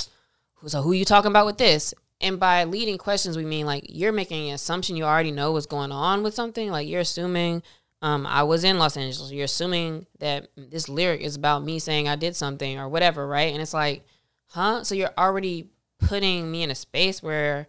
"So 0.65 0.81
who 0.81 0.93
are 0.93 0.95
you 0.95 1.05
talking 1.05 1.29
about 1.29 1.45
with 1.45 1.59
this?" 1.59 1.93
And 2.21 2.39
by 2.39 2.63
leading 2.63 2.97
questions, 2.97 3.35
we 3.35 3.45
mean 3.45 3.65
like 3.65 3.85
you're 3.89 4.11
making 4.11 4.49
an 4.49 4.55
assumption 4.55 4.95
you 4.95 5.03
already 5.03 5.31
know 5.31 5.51
what's 5.51 5.65
going 5.65 5.91
on 5.91 6.23
with 6.23 6.33
something. 6.33 6.71
Like 6.71 6.87
you're 6.87 7.01
assuming 7.01 7.63
um, 8.01 8.25
I 8.25 8.43
was 8.43 8.63
in 8.63 8.79
Los 8.79 8.97
Angeles. 8.97 9.31
You're 9.31 9.45
assuming 9.45 10.05
that 10.19 10.49
this 10.55 10.89
lyric 10.89 11.21
is 11.21 11.35
about 11.35 11.63
me 11.63 11.79
saying 11.79 12.07
I 12.07 12.15
did 12.15 12.35
something 12.35 12.77
or 12.77 12.89
whatever, 12.89 13.27
right? 13.27 13.53
And 13.53 13.61
it's 13.61 13.73
like, 13.73 14.05
huh? 14.47 14.83
So 14.83 14.95
you're 14.95 15.13
already 15.17 15.69
putting 15.99 16.51
me 16.51 16.63
in 16.63 16.71
a 16.71 16.75
space 16.75 17.23
where 17.23 17.67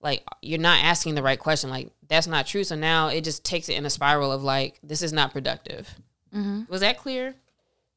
like 0.00 0.22
you're 0.42 0.60
not 0.60 0.84
asking 0.84 1.14
the 1.14 1.22
right 1.22 1.38
question. 1.38 1.70
Like 1.70 1.90
that's 2.06 2.26
not 2.26 2.46
true. 2.46 2.64
So 2.64 2.76
now 2.76 3.08
it 3.08 3.24
just 3.24 3.44
takes 3.44 3.68
it 3.68 3.74
in 3.74 3.84
a 3.84 3.90
spiral 3.90 4.32
of 4.32 4.42
like 4.42 4.78
this 4.82 5.02
is 5.02 5.12
not 5.12 5.32
productive. 5.32 5.88
Mm-hmm. 6.34 6.70
Was 6.70 6.80
that 6.80 6.98
clear? 6.98 7.34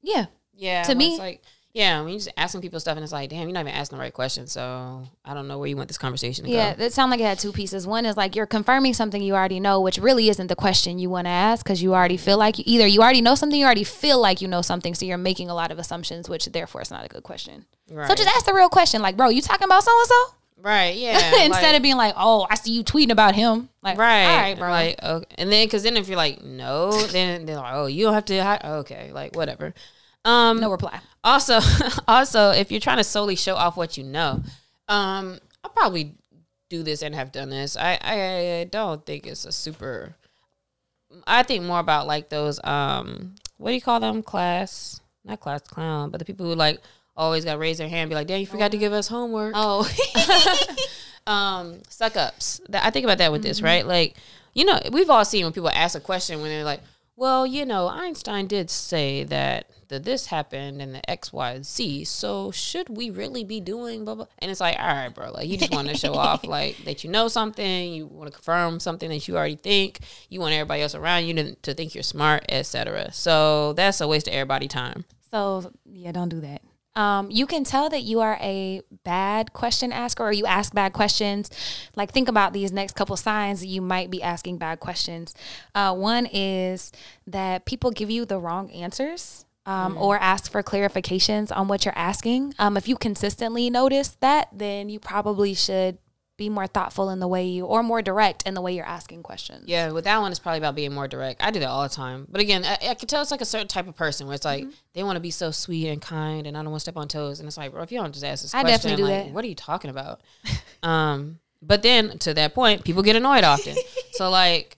Yeah. 0.02 0.26
Yeah. 0.54 0.84
To 0.84 0.96
me, 0.96 1.18
like 1.18 1.44
yeah, 1.74 2.02
when 2.02 2.10
you're 2.10 2.20
just 2.20 2.30
asking 2.36 2.62
people 2.62 2.80
stuff 2.82 2.98
and 2.98 3.04
it's 3.04 3.14
like, 3.14 3.30
damn, 3.30 3.44
you're 3.44 3.54
not 3.54 3.62
even 3.62 3.74
asking 3.74 3.98
the 3.98 4.02
right 4.02 4.14
question. 4.14 4.46
So 4.48 5.04
I 5.24 5.34
don't 5.34 5.48
know 5.48 5.58
where 5.58 5.68
you 5.68 5.78
want 5.78 5.88
this 5.88 5.98
conversation 5.98 6.44
to 6.46 6.52
yeah, 6.52 6.74
go. 6.74 6.82
Yeah, 6.82 6.88
it 6.88 6.94
sounded 6.94 7.12
like 7.12 7.22
it 7.22 7.26
had 7.26 7.40
two 7.40 7.54
pieces. 7.54 7.88
One 7.88 8.06
is 8.06 8.18
like 8.18 8.36
you're 8.36 8.46
confirming 8.46 8.94
something 8.94 9.22
you 9.22 9.36
already 9.36 9.62
know, 9.62 9.80
which 9.80 9.98
really 9.98 10.28
isn't 10.28 10.48
the 10.48 10.56
question 10.56 11.00
you 11.00 11.10
want 11.10 11.28
to 11.28 11.32
ask 11.32 11.64
because 11.64 11.82
you 11.82 11.94
already 11.94 12.18
feel 12.18 12.38
like 12.38 12.58
you, 12.58 12.66
either 12.68 12.86
you 12.86 13.02
already 13.02 13.22
know 13.22 13.36
something, 13.36 13.58
you 13.58 13.66
already 13.66 13.86
feel 13.86 14.20
like 14.20 14.42
you 14.42 14.50
know 14.50 14.62
something, 14.62 14.94
so 14.94 15.06
you're 15.06 15.18
making 15.18 15.50
a 15.50 15.56
lot 15.56 15.72
of 15.72 15.80
assumptions, 15.80 16.28
which 16.28 16.46
therefore 16.48 16.82
is 16.82 16.92
not 16.92 17.06
a 17.06 17.08
good 17.08 17.24
question. 17.24 17.66
Right. 17.90 18.08
So 18.08 18.16
just 18.16 18.28
ask 18.28 18.46
the 18.46 18.54
real 18.54 18.70
question, 18.70 19.02
like, 19.02 19.16
bro, 19.16 19.30
you 19.30 19.42
talking 19.42 19.66
about 19.66 19.84
so 19.84 19.92
and 19.98 20.08
so? 20.08 20.26
Right. 20.58 20.96
Yeah. 20.98 21.16
Instead 21.46 21.64
like, 21.64 21.76
of 21.78 21.82
being 21.84 21.98
like, 21.98 22.16
oh, 22.18 22.46
I 22.50 22.56
see 22.56 22.74
you 22.74 22.84
tweeting 22.84 23.12
about 23.12 23.34
him. 23.34 23.70
Like, 23.82 23.98
right. 23.98 24.26
All 24.26 24.38
right, 24.38 24.58
bro. 24.58 24.70
Like, 24.70 25.02
okay. 25.02 25.36
and 25.38 25.52
then 25.52 25.66
because 25.66 25.84
then 25.84 25.96
if 25.96 26.10
you're 26.10 26.18
like, 26.18 26.44
no, 26.44 27.02
then 27.08 27.46
they're 27.46 27.56
like, 27.56 27.74
oh, 27.74 27.86
you 27.86 28.04
don't 28.06 28.14
have 28.14 28.26
to. 28.26 28.68
Okay, 28.80 29.12
like 29.14 29.36
whatever. 29.36 29.74
Um, 30.24 30.60
no 30.60 30.72
reply. 30.72 31.00
Also, 31.24 31.60
also, 32.08 32.52
if 32.52 32.72
you're 32.72 32.80
trying 32.80 32.98
to 32.98 33.04
solely 33.04 33.36
show 33.36 33.56
off 33.56 33.78
what 33.78 33.98
you 33.98 34.04
know, 34.04 34.42
um, 34.88 35.40
I'll 35.64 35.72
probably 35.72 36.16
do 36.70 36.84
this 36.84 37.02
and 37.02 37.14
have 37.16 37.32
done 37.32 37.50
this. 37.50 37.76
I, 37.78 37.98
I, 38.02 38.60
I 38.62 38.64
don't 38.66 39.06
think 39.06 39.28
it's 39.28 39.46
a 39.46 39.52
super. 39.52 40.16
I 41.28 41.44
think 41.44 41.64
more 41.64 41.80
about 41.80 42.08
like 42.08 42.30
those 42.30 42.60
um, 42.64 43.36
what 43.58 43.70
do 43.70 43.76
you 43.76 43.82
call 43.82 44.00
them? 44.00 44.24
Class, 44.24 45.02
not 45.24 45.40
class 45.40 45.62
clown, 45.62 46.10
but 46.10 46.18
the 46.18 46.26
people 46.26 46.46
who 46.46 46.56
like 46.56 46.80
always 47.16 47.46
got 47.46 47.54
to 47.54 47.60
raise 47.60 47.78
their 47.78 47.90
hand, 47.90 48.02
and 48.02 48.10
be 48.10 48.16
like, 48.16 48.28
"Damn, 48.28 48.40
you 48.40 48.48
forgot 48.48 48.66
oh. 48.66 48.70
to 48.70 48.78
give 48.78 48.94
us 48.94 49.08
homework." 49.08 49.54
Oh, 49.56 49.88
um, 51.32 51.80
suck 51.90 52.18
ups. 52.18 52.62
I 52.74 52.90
think 52.90 53.04
about 53.04 53.20
that 53.20 53.32
with 53.32 53.42
mm-hmm. 53.42 53.50
this, 53.50 53.62
right? 53.62 53.86
Like, 53.86 54.16
you 54.54 54.66
know, 54.66 54.80
we've 54.92 55.10
all 55.10 55.26
seen 55.26 55.44
when 55.44 55.54
people 55.54 55.70
ask 55.70 55.96
a 55.96 56.00
question 56.00 56.42
when 56.42 56.50
they're 56.50 56.64
like, 56.64 56.82
"Well, 57.22 57.46
you 57.46 57.66
know, 57.66 57.88
Einstein 57.88 58.48
did 58.48 58.70
say 58.70 59.24
that." 59.26 59.70
the 59.92 60.00
this 60.00 60.28
happened 60.28 60.82
and 60.82 60.96
the 60.96 61.08
X, 61.08 61.32
Y, 61.32 61.62
Z. 61.62 62.06
So 62.06 62.50
should 62.50 62.90
we 62.90 63.10
really 63.10 63.44
be 63.44 63.60
doing 63.60 64.06
blah 64.06 64.16
blah? 64.16 64.26
And 64.40 64.50
it's 64.50 64.62
like, 64.62 64.80
all 64.80 64.88
right, 64.88 65.14
bro, 65.14 65.32
like 65.32 65.48
you 65.48 65.58
just 65.58 65.72
want 65.72 65.90
to 65.90 65.98
show 65.98 66.14
off 66.14 66.44
like 66.58 66.78
that 66.86 67.04
you 67.04 67.12
know 67.12 67.28
something, 67.28 67.94
you 67.94 68.08
want 68.08 68.32
to 68.32 68.34
confirm 68.34 68.80
something 68.80 69.10
that 69.10 69.28
you 69.28 69.38
already 69.38 69.58
think, 69.58 70.00
you 70.30 70.40
want 70.40 70.54
everybody 70.54 70.82
else 70.82 70.96
around 70.96 71.26
you 71.26 71.34
to, 71.36 71.56
to 71.56 71.74
think 71.74 71.94
you're 71.94 72.04
smart, 72.04 72.46
etc. 72.50 73.12
So 73.12 73.74
that's 73.74 74.02
a 74.02 74.08
waste 74.08 74.28
of 74.28 74.34
everybody 74.34 74.68
time. 74.70 75.04
So 75.30 75.72
yeah, 75.86 76.14
don't 76.14 76.30
do 76.30 76.40
that. 76.40 76.62
Um, 76.96 77.32
you 77.32 77.46
can 77.46 77.64
tell 77.64 77.90
that 77.90 78.02
you 78.02 78.20
are 78.20 78.38
a 78.42 78.82
bad 79.04 79.54
question 79.54 79.92
asker 79.92 80.24
or 80.24 80.32
you 80.32 80.46
ask 80.46 80.74
bad 80.74 80.94
questions. 80.94 81.50
Like, 81.96 82.12
think 82.12 82.28
about 82.28 82.54
these 82.54 82.72
next 82.72 82.96
couple 82.96 83.16
signs 83.16 83.62
that 83.62 83.68
you 83.68 83.82
might 83.82 84.10
be 84.10 84.22
asking 84.22 84.58
bad 84.58 84.80
questions. 84.80 85.34
Uh, 85.74 85.96
one 85.96 86.28
is 86.32 86.92
that 87.28 87.66
people 87.66 87.92
give 87.92 88.10
you 88.10 88.26
the 88.26 88.40
wrong 88.40 88.70
answers. 88.72 89.46
Um, 89.64 89.96
Or 89.96 90.18
ask 90.18 90.52
for 90.52 90.64
clarifications 90.64 91.56
on 91.56 91.68
what 91.68 91.86
you're 91.86 91.98
asking. 91.98 92.56
Um, 92.58 92.78
if 92.78 92.88
you 92.88 92.98
consistently 92.98 93.70
notice 93.70 94.18
that, 94.20 94.50
then 94.52 94.90
you 94.90 95.00
probably 95.00 95.54
should 95.54 96.00
be 96.42 96.50
more 96.50 96.68
thoughtful 96.68 97.10
in 97.12 97.20
the 97.20 97.28
way 97.28 97.46
you, 97.46 97.66
or 97.66 97.84
more 97.84 98.02
direct 98.02 98.44
in 98.48 98.54
the 98.56 98.62
way 98.62 98.74
you're 98.74 98.86
asking 98.86 99.22
questions. 99.24 99.66
Yeah, 99.68 99.92
with 99.92 100.06
that 100.06 100.20
one, 100.20 100.32
it's 100.32 100.40
probably 100.40 100.58
about 100.58 100.76
being 100.76 100.92
more 100.94 101.08
direct. 101.08 101.44
I 101.44 101.52
do 101.52 101.60
that 101.60 101.70
all 101.70 101.84
the 101.84 101.90
time. 101.90 102.26
But 102.30 102.42
again, 102.42 102.66
I, 102.66 102.78
I 102.90 102.94
can 102.96 103.08
tell 103.08 103.22
it's 103.22 103.32
like 103.32 103.42
a 103.42 103.46
certain 103.46 103.68
type 103.68 103.88
of 103.88 103.96
person 103.96 104.26
where 104.28 104.36
it's 104.36 104.46
like 104.46 104.64
Mm-hmm. 104.64 104.72
they 104.94 105.04
want 105.04 105.16
to 105.18 105.22
be 105.22 105.32
so 105.32 105.52
sweet 105.52 105.88
and 105.88 106.02
kind, 106.02 106.48
and 106.48 106.58
I 106.58 106.62
don't 106.62 106.72
want 106.72 106.80
to 106.80 106.86
step 106.86 106.98
on 106.98 107.08
toes. 107.08 107.40
And 107.40 107.48
it's 107.48 107.58
like, 107.58 107.72
bro, 107.72 107.84
if 107.84 107.92
you 107.92 108.00
don't 108.00 108.12
just 108.14 108.26
ask 108.26 108.42
this 108.44 108.54
I 108.56 108.62
question, 108.62 108.92
definitely 108.92 109.04
do 109.04 109.10
like, 109.18 109.26
that. 109.28 109.34
what 109.34 109.46
are 109.46 109.48
you 109.48 109.56
talking 109.56 109.90
about? 109.92 110.22
um, 110.84 111.40
but 111.62 111.84
then 111.84 112.18
to 112.20 112.34
that 112.34 112.54
point, 112.56 112.84
people 112.84 113.04
get 113.04 113.16
annoyed 113.16 113.44
often. 113.44 113.76
so 114.14 114.30
like, 114.30 114.78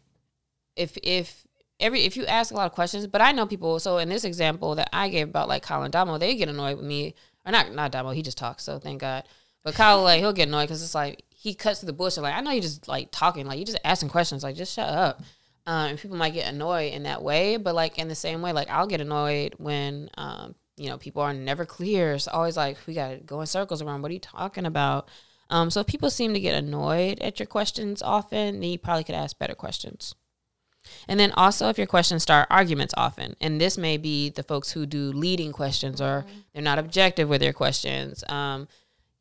if 0.75 0.97
if 1.03 1.45
every 1.79 2.01
if 2.03 2.17
you 2.17 2.25
ask 2.25 2.51
a 2.51 2.55
lot 2.55 2.65
of 2.65 2.73
questions, 2.73 3.07
but 3.07 3.21
I 3.21 3.31
know 3.31 3.45
people. 3.45 3.79
So 3.79 3.97
in 3.99 4.09
this 4.09 4.23
example 4.25 4.75
that 4.75 4.89
I 4.91 5.09
gave 5.09 5.29
about 5.29 5.47
like 5.47 5.63
Kyle 5.63 5.83
and 5.83 5.93
Damo, 5.93 6.17
they 6.17 6.35
get 6.35 6.49
annoyed 6.49 6.77
with 6.77 6.85
me, 6.85 7.15
or 7.45 7.51
not 7.51 7.73
not 7.73 7.91
Damo, 7.91 8.11
he 8.11 8.21
just 8.21 8.37
talks. 8.37 8.63
So 8.63 8.79
thank 8.79 9.01
God. 9.01 9.23
But 9.63 9.75
Kyle, 9.75 10.03
like 10.03 10.19
he'll 10.19 10.33
get 10.33 10.49
annoyed 10.49 10.63
because 10.63 10.83
it's 10.83 10.93
like 10.95 11.23
he 11.43 11.53
cuts 11.53 11.81
through 11.81 11.87
the 11.87 11.93
bullshit. 11.93 12.23
Like 12.23 12.35
I 12.35 12.39
know 12.39 12.51
you're 12.51 12.61
just 12.61 12.87
like 12.87 13.09
talking, 13.11 13.45
like 13.45 13.57
you're 13.57 13.65
just 13.65 13.79
asking 13.83 14.07
questions. 14.07 14.43
Like 14.43 14.55
just 14.55 14.73
shut 14.73 14.87
up. 14.87 15.21
Um, 15.67 15.89
and 15.89 15.99
people 15.99 16.15
might 16.15 16.33
get 16.33 16.47
annoyed 16.47 16.93
in 16.93 17.03
that 17.03 17.21
way, 17.21 17.57
but 17.57 17.75
like 17.75 17.97
in 17.97 18.07
the 18.07 18.15
same 18.15 18.41
way, 18.41 18.53
like 18.53 18.69
I'll 18.69 18.87
get 18.87 19.01
annoyed 19.01 19.55
when 19.57 20.09
um, 20.15 20.55
you 20.77 20.87
know 20.87 20.97
people 20.97 21.21
are 21.21 21.33
never 21.33 21.65
clear. 21.65 22.13
It's 22.13 22.29
always 22.29 22.55
like 22.55 22.77
we 22.87 22.93
gotta 22.93 23.17
go 23.17 23.41
in 23.41 23.47
circles 23.47 23.81
around. 23.81 24.01
What 24.01 24.11
are 24.11 24.13
you 24.13 24.21
talking 24.21 24.65
about? 24.65 25.09
Um, 25.49 25.69
so 25.69 25.81
if 25.81 25.87
people 25.87 26.09
seem 26.09 26.33
to 26.33 26.39
get 26.39 26.55
annoyed 26.55 27.19
at 27.19 27.41
your 27.41 27.45
questions 27.45 28.01
often, 28.01 28.61
then 28.61 28.69
you 28.69 28.79
probably 28.79 29.03
could 29.03 29.15
ask 29.15 29.37
better 29.37 29.53
questions. 29.53 30.15
And 31.09 31.19
then 31.19 31.31
also, 31.31 31.67
if 31.67 31.77
your 31.77 31.87
questions 31.87 32.23
start 32.23 32.47
arguments 32.49 32.93
often, 32.95 33.35
and 33.41 33.59
this 33.59 33.77
may 33.77 33.97
be 33.97 34.29
the 34.29 34.43
folks 34.43 34.71
who 34.71 34.85
do 34.85 35.11
leading 35.11 35.51
questions 35.51 35.99
or 35.99 36.25
they're 36.53 36.63
not 36.63 36.79
objective 36.79 37.27
with 37.27 37.41
their 37.41 37.53
questions. 37.53 38.23
Um, 38.29 38.69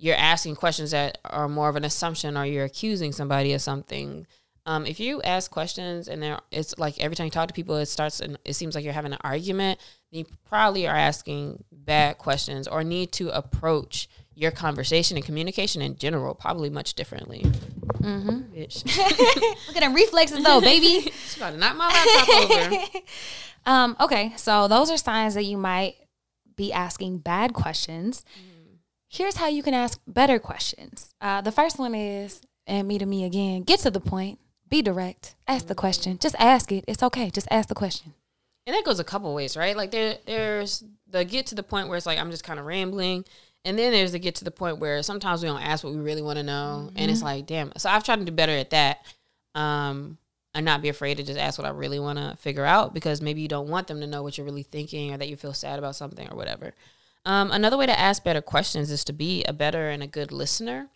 you're 0.02 0.16
asking 0.16 0.56
questions 0.56 0.90
that 0.90 1.18
are 1.24 1.48
more 1.48 1.68
of 1.68 1.76
an 1.76 1.84
assumption 1.84 2.36
or 2.36 2.44
you're 2.44 2.64
accusing 2.64 3.12
somebody 3.12 3.52
of 3.52 3.60
something. 3.62 4.26
Um, 4.66 4.84
if 4.84 4.98
you 4.98 5.22
ask 5.22 5.48
questions 5.48 6.08
and 6.08 6.20
there, 6.20 6.40
it's 6.50 6.76
like 6.76 6.98
every 6.98 7.14
time 7.14 7.26
you 7.26 7.30
talk 7.30 7.46
to 7.46 7.54
people, 7.54 7.76
it 7.76 7.86
starts 7.86 8.18
and 8.18 8.36
it 8.44 8.54
seems 8.54 8.74
like 8.74 8.82
you're 8.82 8.92
having 8.92 9.12
an 9.12 9.20
argument. 9.20 9.78
You 10.10 10.24
probably 10.48 10.88
are 10.88 10.96
asking 10.96 11.62
bad 11.70 12.18
questions 12.18 12.66
or 12.66 12.82
need 12.82 13.12
to 13.12 13.28
approach 13.30 14.08
your 14.34 14.50
conversation 14.50 15.16
and 15.16 15.24
communication 15.24 15.80
in 15.80 15.94
general 15.94 16.34
probably 16.34 16.68
much 16.68 16.94
differently. 16.94 17.44
Mm-hmm. 17.98 18.54
Look 19.68 19.76
at 19.76 19.80
them 19.82 19.94
reflexes 19.94 20.42
though, 20.42 20.60
baby. 20.72 21.12
she's 21.12 21.36
about 21.36 21.52
to 21.52 21.58
knock 21.58 21.76
my 21.76 21.86
laptop 21.86 22.50
over. 22.50 23.00
Um, 23.64 23.96
okay, 24.00 24.32
so 24.36 24.66
those 24.66 24.90
are 24.90 24.96
signs 24.96 25.34
that 25.34 25.44
you 25.44 25.56
might 25.56 25.94
be 26.56 26.72
asking 26.72 27.18
bad 27.18 27.52
questions. 27.52 28.24
Here's 29.12 29.36
how 29.36 29.48
you 29.48 29.62
can 29.62 29.74
ask 29.74 30.00
better 30.06 30.38
questions. 30.38 31.14
Uh, 31.20 31.42
the 31.42 31.52
first 31.52 31.78
one 31.78 31.94
is, 31.94 32.40
and 32.66 32.88
me 32.88 32.96
to 32.96 33.04
me 33.04 33.24
again, 33.24 33.60
get 33.62 33.80
to 33.80 33.90
the 33.90 34.00
point, 34.00 34.38
be 34.70 34.80
direct, 34.80 35.34
ask 35.46 35.66
the 35.66 35.74
question. 35.74 36.18
Just 36.18 36.34
ask 36.38 36.72
it. 36.72 36.82
It's 36.88 37.02
okay. 37.02 37.28
Just 37.28 37.46
ask 37.50 37.68
the 37.68 37.74
question. 37.74 38.14
and 38.66 38.74
that 38.74 38.84
goes 38.84 39.00
a 39.00 39.04
couple 39.04 39.34
ways, 39.34 39.54
right? 39.54 39.76
Like 39.76 39.90
there, 39.90 40.16
there's 40.24 40.82
the 41.06 41.26
get 41.26 41.46
to 41.48 41.54
the 41.54 41.62
point 41.62 41.88
where 41.88 41.98
it's 41.98 42.06
like 42.06 42.18
I'm 42.18 42.30
just 42.30 42.42
kind 42.42 42.58
of 42.58 42.64
rambling, 42.64 43.26
and 43.66 43.78
then 43.78 43.92
there's 43.92 44.12
the 44.12 44.18
get 44.18 44.36
to 44.36 44.44
the 44.44 44.50
point 44.50 44.78
where 44.78 45.02
sometimes 45.02 45.42
we 45.42 45.48
don't 45.48 45.60
ask 45.60 45.84
what 45.84 45.92
we 45.92 46.00
really 46.00 46.22
want 46.22 46.38
to 46.38 46.42
know, 46.42 46.90
and 46.96 47.10
it's 47.10 47.22
like, 47.22 47.44
damn. 47.44 47.70
So 47.76 47.90
I've 47.90 48.04
tried 48.04 48.20
to 48.20 48.24
do 48.24 48.32
better 48.32 48.52
at 48.52 48.70
that, 48.70 49.04
um, 49.54 50.16
and 50.54 50.64
not 50.64 50.80
be 50.80 50.88
afraid 50.88 51.18
to 51.18 51.22
just 51.22 51.38
ask 51.38 51.58
what 51.58 51.66
I 51.66 51.70
really 51.70 52.00
want 52.00 52.18
to 52.18 52.34
figure 52.38 52.64
out 52.64 52.94
because 52.94 53.20
maybe 53.20 53.42
you 53.42 53.48
don't 53.48 53.68
want 53.68 53.88
them 53.88 54.00
to 54.00 54.06
know 54.06 54.22
what 54.22 54.38
you're 54.38 54.46
really 54.46 54.62
thinking 54.62 55.12
or 55.12 55.18
that 55.18 55.28
you 55.28 55.36
feel 55.36 55.52
sad 55.52 55.78
about 55.78 55.96
something 55.96 56.26
or 56.30 56.36
whatever. 56.36 56.72
Um, 57.24 57.50
another 57.52 57.76
way 57.76 57.86
to 57.86 57.98
ask 57.98 58.24
better 58.24 58.42
questions 58.42 58.90
is 58.90 59.04
to 59.04 59.12
be 59.12 59.44
a 59.44 59.52
better 59.52 59.88
and 59.88 60.02
a 60.02 60.06
good 60.06 60.32
listener. 60.32 60.88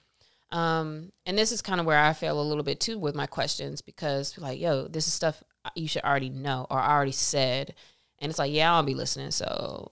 Um, 0.51 1.13
and 1.25 1.37
this 1.37 1.53
is 1.53 1.63
kind 1.63 1.81
of 1.81 1.87
where 1.87 1.99
I 1.99 2.13
fail 2.13 2.41
a 2.41 2.43
little 2.43 2.63
bit 2.63 2.81
too 2.81 2.99
with 2.99 3.15
my 3.15 3.27
questions 3.27 3.81
because 3.81 4.37
like, 4.39 4.61
yo, 4.61 4.87
this 4.89 5.07
is 5.07 5.15
stuff 5.15 5.43
you 5.75 5.89
should 5.89 6.05
already 6.05 6.31
know 6.31 6.67
or 6.71 6.79
I 6.79 6.93
already 6.93 7.13
said. 7.13 7.75
And 8.19 8.31
it's 8.31 8.39
like, 8.39 8.53
yeah, 8.53 8.73
I'll 8.73 8.83
be 8.83 8.95
listening. 8.95 9.31
So 9.31 9.91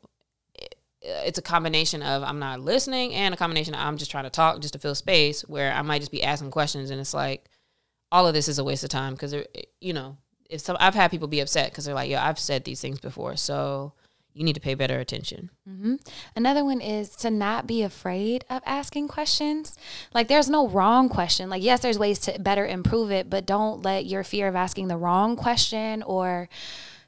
it, 0.54 0.76
it's 1.02 1.38
a 1.38 1.42
combination 1.42 2.02
of 2.02 2.22
I'm 2.22 2.38
not 2.38 2.60
listening 2.60 3.14
and 3.14 3.34
a 3.34 3.36
combination 3.36 3.74
of 3.74 3.80
I'm 3.80 3.96
just 3.96 4.10
trying 4.10 4.24
to 4.24 4.30
talk 4.30 4.60
just 4.60 4.74
to 4.74 4.78
fill 4.78 4.94
space 4.94 5.42
where 5.42 5.72
I 5.72 5.82
might 5.82 6.00
just 6.00 6.12
be 6.12 6.22
asking 6.22 6.50
questions. 6.52 6.90
And 6.90 7.00
it's 7.00 7.14
like, 7.14 7.48
all 8.12 8.28
of 8.28 8.34
this 8.34 8.48
is 8.48 8.60
a 8.60 8.64
waste 8.64 8.84
of 8.84 8.90
time 8.90 9.14
because, 9.14 9.34
you 9.80 9.92
know, 9.92 10.16
if 10.48 10.60
some, 10.60 10.76
I've 10.78 10.94
had 10.94 11.10
people 11.10 11.26
be 11.26 11.40
upset 11.40 11.70
because 11.70 11.84
they're 11.84 11.96
like, 11.96 12.08
yo, 12.08 12.18
I've 12.18 12.38
said 12.38 12.64
these 12.64 12.80
things 12.80 13.00
before. 13.00 13.36
So 13.36 13.92
you 14.34 14.42
need 14.42 14.54
to 14.54 14.60
pay 14.60 14.74
better 14.74 14.98
attention. 14.98 15.48
Mm-hmm. 15.68 15.94
Another 16.34 16.64
one 16.64 16.80
is 16.80 17.10
to 17.16 17.30
not 17.30 17.68
be 17.68 17.82
afraid 17.82 18.44
of 18.50 18.62
asking 18.66 19.06
questions. 19.06 19.78
Like, 20.12 20.26
there's 20.26 20.50
no 20.50 20.68
wrong 20.68 21.08
question. 21.08 21.48
Like, 21.48 21.62
yes, 21.62 21.80
there's 21.80 21.98
ways 21.98 22.18
to 22.20 22.38
better 22.40 22.66
improve 22.66 23.12
it, 23.12 23.30
but 23.30 23.46
don't 23.46 23.82
let 23.82 24.06
your 24.06 24.24
fear 24.24 24.48
of 24.48 24.56
asking 24.56 24.88
the 24.88 24.96
wrong 24.96 25.36
question 25.36 26.02
or, 26.02 26.48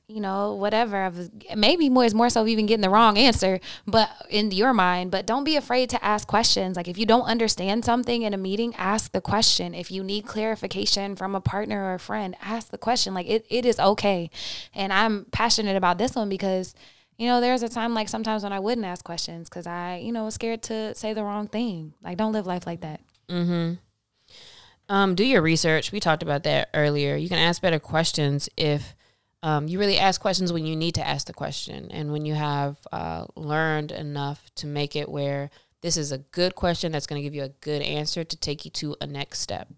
you 0.07 0.21
know, 0.21 0.55
whatever. 0.55 1.13
Maybe 1.57 1.89
more 1.89 2.05
is 2.05 2.15
more 2.15 2.31
so 2.31 2.47
even 2.47 2.67
getting 2.67 2.81
the 2.81 2.91
wrong 2.91 3.19
answer, 3.19 3.59
but 3.89 4.09
in 4.31 4.53
your 4.53 4.73
mind. 4.73 5.11
But 5.11 5.27
don't 5.27 5.43
be 5.43 5.57
afraid 5.57 5.91
to 5.91 6.05
ask 6.05 6.29
questions. 6.29 6.77
Like, 6.77 6.87
if 6.87 6.97
you 6.97 7.07
don't 7.07 7.25
understand 7.25 7.85
something 7.85 8.23
in 8.23 8.35
a 8.35 8.39
meeting, 8.39 8.73
ask 8.77 9.11
the 9.11 9.21
question. 9.21 9.75
If 9.75 9.91
you 9.91 10.05
need 10.05 10.27
clarification 10.27 11.17
from 11.17 11.35
a 11.35 11.41
partner 11.41 11.87
or 11.87 11.95
a 11.95 11.99
friend, 11.99 12.37
ask 12.41 12.71
the 12.71 12.79
question. 12.79 13.15
Like, 13.15 13.27
it, 13.27 13.47
it 13.51 13.67
is 13.67 13.81
okay. 13.81 14.31
And 14.73 14.93
I'm 14.93 15.25
passionate 15.33 15.77
about 15.77 15.99
this 15.99 16.15
one 16.15 16.29
because 16.29 16.73
you 17.19 17.27
know, 17.27 17.41
there's 17.41 17.63
a 17.63 17.69
time 17.69 17.95
like 17.95 18.09
sometimes 18.09 18.43
when 18.43 18.53
I 18.53 18.61
wouldn't 18.61 18.87
ask 18.87 19.05
questions 19.05 19.49
because 19.49 19.67
I, 19.67 19.97
you 19.97 20.13
know, 20.13 20.25
was 20.25 20.35
scared 20.35 20.63
to 20.65 20.95
say 20.95 21.15
the 21.15 21.25
wrong 21.25 21.49
thing. 21.49 21.95
Like, 22.03 22.19
don't 22.19 22.33
live 22.33 22.47
life 22.47 22.67
like 22.67 22.83
that. 22.83 23.01
Um, 24.89 25.15
do 25.15 25.25
your 25.25 25.43
research. 25.43 25.93
We 25.93 26.01
talked 26.01 26.23
about 26.23 26.45
that 26.45 26.69
earlier. 26.75 27.17
You 27.17 27.29
can 27.29 27.39
ask 27.39 27.61
better 27.61 27.79
questions 27.79 28.49
if 28.57 28.95
um, 29.43 29.67
you 29.69 29.79
really 29.79 29.99
ask 29.99 30.21
questions 30.21 30.53
when 30.53 30.67
you 30.67 30.77
need 30.77 30.95
to 30.97 31.07
ask 31.07 31.27
the 31.27 31.33
question 31.33 31.91
and 31.91 32.13
when 32.13 32.25
you 32.25 32.35
have 32.35 32.77
uh, 32.93 33.27
learned 33.35 33.93
enough 33.93 34.51
to 34.57 34.67
make 34.67 34.95
it 34.95 35.09
where 35.09 35.51
this 35.83 35.97
is 35.97 36.13
a 36.13 36.19
good 36.19 36.55
question 36.55 36.93
that's 36.93 37.07
going 37.07 37.21
to 37.21 37.23
give 37.23 37.35
you 37.35 37.43
a 37.43 37.49
good 37.49 37.83
answer 37.83 38.25
to 38.25 38.37
take 38.37 38.65
you 38.65 38.71
to 38.73 38.97
a 39.01 39.07
next 39.07 39.41
step. 39.41 39.69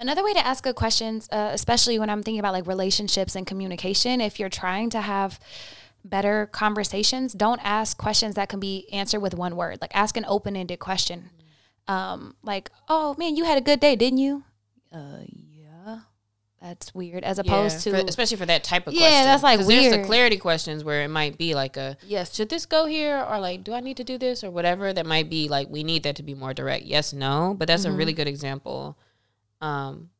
Another 0.00 0.24
way 0.24 0.32
to 0.32 0.46
ask 0.46 0.64
good 0.64 0.76
questions, 0.76 1.28
uh, 1.30 1.50
especially 1.52 1.98
when 1.98 2.08
I'm 2.08 2.22
thinking 2.22 2.40
about 2.40 2.54
like 2.54 2.66
relationships 2.66 3.36
and 3.36 3.46
communication, 3.46 4.22
if 4.22 4.40
you're 4.40 4.48
trying 4.48 4.88
to 4.90 5.00
have 5.00 5.38
better 6.04 6.46
conversations, 6.46 7.32
don't 7.32 7.60
ask 7.62 7.96
questions 7.98 8.34
that 8.36 8.48
can 8.48 8.60
be 8.60 8.88
answered 8.92 9.20
with 9.20 9.34
one 9.34 9.56
word. 9.56 9.78
Like, 9.80 9.94
ask 9.94 10.16
an 10.16 10.24
open 10.26 10.56
ended 10.56 10.78
question. 10.78 11.30
Um, 11.88 12.36
like, 12.42 12.70
oh 12.88 13.14
man, 13.18 13.36
you 13.36 13.44
had 13.44 13.58
a 13.58 13.60
good 13.60 13.80
day, 13.80 13.96
didn't 13.96 14.18
you? 14.18 14.44
Uh, 14.92 15.18
yeah. 15.26 15.98
That's 16.62 16.94
weird. 16.94 17.24
As 17.24 17.38
opposed 17.38 17.86
Yeah, 17.86 17.92
to 17.94 18.02
for- 18.02 18.08
especially 18.08 18.36
for 18.36 18.44
that 18.46 18.62
type 18.62 18.86
of 18.86 18.92
Yeah, 18.92 19.00
question. 19.00 19.24
that's, 19.24 19.42
like, 19.42 19.58
'Cause 19.58 19.66
There's 19.66 19.84
the 19.90 19.96
weird. 19.96 20.06
clarity 20.06 20.36
questions 20.36 20.84
where 20.84 21.02
it 21.02 21.08
might 21.08 21.38
be 21.38 21.54
like 21.54 21.76
a 21.78 21.96
yes, 22.06 22.34
should 22.34 22.50
this 22.50 22.66
go 22.66 22.84
here 22.86 23.18
or 23.28 23.40
like 23.40 23.64
do 23.64 23.72
I 23.72 23.80
need 23.80 23.96
to 23.96 24.04
do 24.04 24.18
this 24.18 24.44
or 24.44 24.50
whatever 24.50 24.92
that 24.92 25.06
might 25.06 25.30
be 25.30 25.48
like 25.48 25.68
we 25.70 25.82
need 25.82 26.02
that 26.02 26.16
to 26.16 26.22
be 26.22 26.34
more 26.34 26.52
direct. 26.52 26.84
Yes, 26.84 27.12
no, 27.14 27.54
but 27.58 27.66
that's 27.66 27.84
a 27.84 27.88
Mm-hmm. 27.88 27.96
really 27.96 28.12
good 28.12 28.28
example. 28.28 28.98
Um 29.62 30.10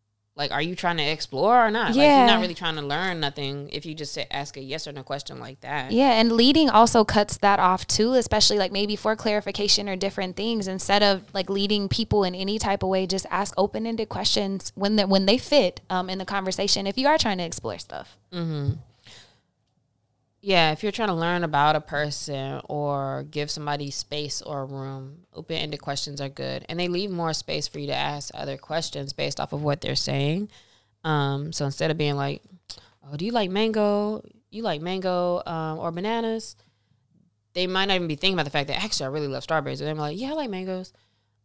like 0.41 0.51
are 0.53 0.63
you 0.63 0.75
trying 0.75 0.97
to 0.97 1.03
explore 1.05 1.67
or 1.67 1.71
not? 1.71 1.89
Like 1.89 1.97
Yeah. 1.99 2.19
you're 2.19 2.27
not 2.27 2.41
really 2.41 2.55
trying 2.55 2.77
to 2.77 2.83
learn 2.83 3.21
nothing 3.21 3.69
if 3.73 3.85
you 3.85 3.95
just 3.95 4.19
ask 4.31 4.57
a 4.57 4.61
yes 4.63 4.89
or 4.89 4.93
no 4.93 5.03
question 5.03 5.39
like 5.39 5.61
that. 5.61 5.93
Yeah, 5.93 6.13
and 6.13 6.33
leading 6.33 6.71
also 6.71 7.05
cuts 7.05 7.37
that 7.39 7.61
off 7.61 7.87
too, 7.87 8.15
especially 8.15 8.57
like 8.59 8.73
maybe 8.73 8.97
for 8.97 9.15
clarification 9.15 9.87
or 9.89 9.97
different 9.97 10.37
things. 10.37 10.67
Instead 10.67 11.03
of 11.03 11.23
like 11.35 11.51
leading 11.51 11.89
people 11.89 12.25
in 12.25 12.35
any 12.35 12.59
type 12.59 12.83
of 12.83 12.89
way, 12.89 13.07
just 13.07 13.27
ask 13.31 13.53
open 13.59 13.87
ended 13.87 14.09
questions 14.09 14.73
when 14.75 14.97
they 14.97 15.05
when 15.05 15.27
they 15.27 15.37
fit 15.37 15.83
um, 15.91 16.09
in 16.09 16.17
the 16.19 16.25
conversation. 16.25 16.87
If 16.87 16.97
you 16.97 17.07
are 17.07 17.19
trying 17.19 17.39
to 17.39 17.45
explore 17.45 17.79
stuff, 17.79 18.17
Yeah, 20.43 20.73
if 20.73 20.83
you're 20.83 20.93
trying 20.93 21.09
to 21.09 21.15
learn 21.15 21.45
about 21.45 21.77
a 21.77 21.83
person 21.83 22.63
or 22.65 23.27
give 23.31 23.51
somebody 23.51 23.91
space 23.91 24.41
or 24.41 24.65
room, 24.65 25.27
open 25.35 25.57
ended 25.57 25.83
questions 25.83 26.19
are 26.21 26.31
good. 26.31 26.65
And 26.69 26.81
they 26.81 26.89
leave 26.89 27.11
more 27.11 27.35
space 27.35 27.69
for 27.69 27.79
you 27.79 27.89
to 27.89 27.95
ask 27.95 28.31
other 28.33 28.57
questions 28.57 29.13
based 29.13 29.39
off 29.39 29.53
of 29.53 29.63
what 29.63 29.83
they're 29.83 29.95
saying. 29.95 30.49
Um, 31.05 31.53
so 31.53 31.67
instead 31.67 31.91
of 31.91 31.99
being 31.99 32.17
like, 32.17 32.43
Oh, 33.13 33.17
do 33.17 33.27
you 33.27 33.33
like 33.33 33.51
mango? 33.51 34.23
You 34.51 34.63
like 34.63 34.81
mango 34.81 35.43
um, 35.45 35.79
or 35.79 35.91
bananas? 35.91 36.57
They 37.53 37.67
might 37.67 37.87
not 37.87 37.97
even 37.97 38.09
be 38.09 38.15
thinking 38.15 38.35
about 38.35 38.45
the 38.45 38.51
fact 38.51 38.69
that 38.69 38.83
actually 38.83 39.07
I 39.07 39.11
really 39.11 39.29
love 39.29 39.43
strawberries. 39.43 39.81
And 39.81 39.89
they're 39.89 39.95
like, 39.95 40.19
Yeah, 40.19 40.31
I 40.31 40.35
like 40.35 40.51
mangoes. 40.51 40.93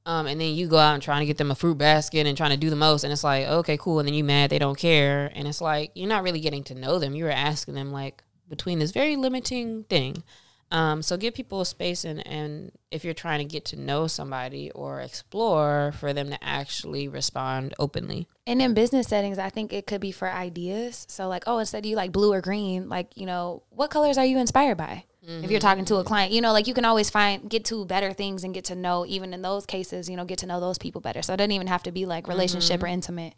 Um, 0.05 0.27
and 0.27 0.39
then 0.39 0.53
you 0.53 0.67
go 0.67 0.77
out 0.77 0.93
and 0.93 1.01
trying 1.01 1.21
to 1.21 1.25
get 1.25 1.37
them 1.37 1.49
a 1.49 1.55
fruit 1.55 1.79
basket 1.79 2.27
and 2.27 2.37
trying 2.37 2.51
to 2.51 2.57
do 2.57 2.69
the 2.69 2.75
most, 2.75 3.03
and 3.03 3.11
it's 3.11 3.23
like, 3.23 3.47
okay, 3.47 3.75
cool. 3.75 3.97
And 3.97 4.07
then 4.07 4.13
you 4.13 4.23
mad 4.23 4.51
they 4.51 4.59
don't 4.59 4.77
care, 4.77 5.31
and 5.33 5.47
it's 5.47 5.61
like 5.61 5.91
you're 5.95 6.07
not 6.07 6.21
really 6.21 6.39
getting 6.39 6.63
to 6.65 6.75
know 6.75 6.99
them. 6.99 7.15
You 7.15 7.23
were 7.23 7.31
asking 7.31 7.73
them 7.73 7.91
like 7.91 8.23
between 8.49 8.79
this 8.79 8.91
very 8.91 9.15
limiting 9.15 9.83
thing. 9.85 10.23
Um, 10.71 11.03
so 11.03 11.15
give 11.15 11.35
people 11.35 11.61
a 11.61 11.65
space 11.65 12.03
and, 12.05 12.25
and 12.25 12.71
if 12.89 13.05
you're 13.05 13.13
trying 13.13 13.39
to 13.39 13.45
get 13.45 13.65
to 13.65 13.75
know 13.75 14.07
somebody 14.07 14.71
or 14.71 14.99
explore 14.99 15.93
for 15.99 16.11
them 16.11 16.31
to 16.31 16.43
actually 16.43 17.07
respond 17.07 17.75
openly. 17.77 18.27
And 18.47 18.61
in 18.61 18.73
business 18.73 19.07
settings, 19.07 19.37
I 19.37 19.49
think 19.49 19.71
it 19.71 19.85
could 19.85 20.01
be 20.01 20.11
for 20.11 20.29
ideas. 20.29 21.05
So 21.07 21.27
like, 21.27 21.43
oh, 21.45 21.59
instead 21.59 21.85
of 21.85 21.85
you 21.85 21.95
like 21.95 22.11
blue 22.11 22.33
or 22.33 22.41
green, 22.41 22.89
like, 22.89 23.15
you 23.15 23.27
know, 23.27 23.61
what 23.69 23.91
colors 23.91 24.17
are 24.17 24.25
you 24.25 24.39
inspired 24.39 24.77
by? 24.77 25.05
Mm-hmm. 25.27 25.43
If 25.43 25.51
you're 25.51 25.59
talking 25.59 25.85
to 25.85 25.95
a 25.97 26.03
client, 26.03 26.31
you 26.31 26.41
know, 26.41 26.51
like 26.51 26.67
you 26.67 26.73
can 26.73 26.85
always 26.85 27.09
find 27.09 27.49
get 27.49 27.65
to 27.65 27.85
better 27.85 28.13
things 28.13 28.43
and 28.43 28.53
get 28.53 28.65
to 28.65 28.75
know 28.75 29.05
even 29.07 29.33
in 29.33 29.41
those 29.41 29.65
cases, 29.65 30.09
you 30.09 30.15
know, 30.15 30.25
get 30.25 30.39
to 30.39 30.45
know 30.45 30.59
those 30.59 30.77
people 30.77 31.01
better. 31.01 31.21
So 31.21 31.33
it 31.33 31.37
doesn't 31.37 31.51
even 31.51 31.67
have 31.67 31.83
to 31.83 31.91
be 31.91 32.05
like 32.05 32.27
relationship 32.27 32.77
mm-hmm. 32.77 32.85
or 32.85 32.89
intimate. 32.89 33.33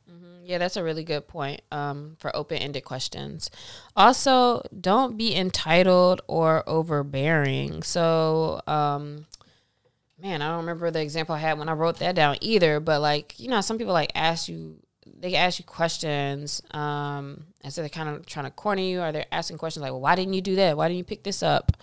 Yeah, 0.47 0.59
that's 0.59 0.77
a 0.77 0.83
really 0.83 1.03
good 1.03 1.27
point 1.27 1.59
um, 1.73 2.15
for 2.19 2.33
open 2.33 2.59
ended 2.59 2.85
questions. 2.85 3.51
Also, 3.97 4.61
don't 4.79 5.17
be 5.17 5.35
entitled 5.35 6.21
or 6.25 6.63
overbearing. 6.69 7.83
So, 7.83 8.61
um, 8.65 9.25
man, 10.17 10.41
I 10.41 10.47
don't 10.47 10.59
remember 10.59 10.89
the 10.89 11.01
example 11.01 11.35
I 11.35 11.39
had 11.39 11.59
when 11.59 11.67
I 11.67 11.73
wrote 11.73 11.99
that 11.99 12.15
down 12.15 12.37
either, 12.39 12.79
but 12.79 13.01
like, 13.01 13.37
you 13.37 13.49
know, 13.49 13.59
some 13.59 13.77
people 13.77 13.91
like 13.91 14.13
ask 14.15 14.47
you, 14.47 14.77
they 15.19 15.35
ask 15.35 15.59
you 15.59 15.65
questions, 15.65 16.61
um, 16.71 17.47
and 17.61 17.73
so 17.73 17.81
they're 17.81 17.89
kind 17.89 18.07
of 18.07 18.25
trying 18.25 18.45
to 18.45 18.51
corner 18.51 18.81
you, 18.81 19.01
or 19.01 19.11
they're 19.11 19.25
asking 19.33 19.57
questions 19.57 19.81
like, 19.81 19.91
well, 19.91 19.99
why 19.99 20.15
didn't 20.15 20.33
you 20.33 20.41
do 20.41 20.55
that? 20.55 20.77
Why 20.77 20.87
didn't 20.87 20.99
you 20.99 21.03
pick 21.03 21.23
this 21.23 21.43
up? 21.43 21.73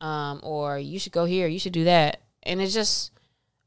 Um, 0.00 0.40
or 0.42 0.76
you 0.76 0.98
should 0.98 1.12
go 1.12 1.24
here, 1.24 1.46
you 1.46 1.60
should 1.60 1.72
do 1.72 1.84
that. 1.84 2.20
And 2.42 2.60
it's 2.60 2.74
just, 2.74 3.12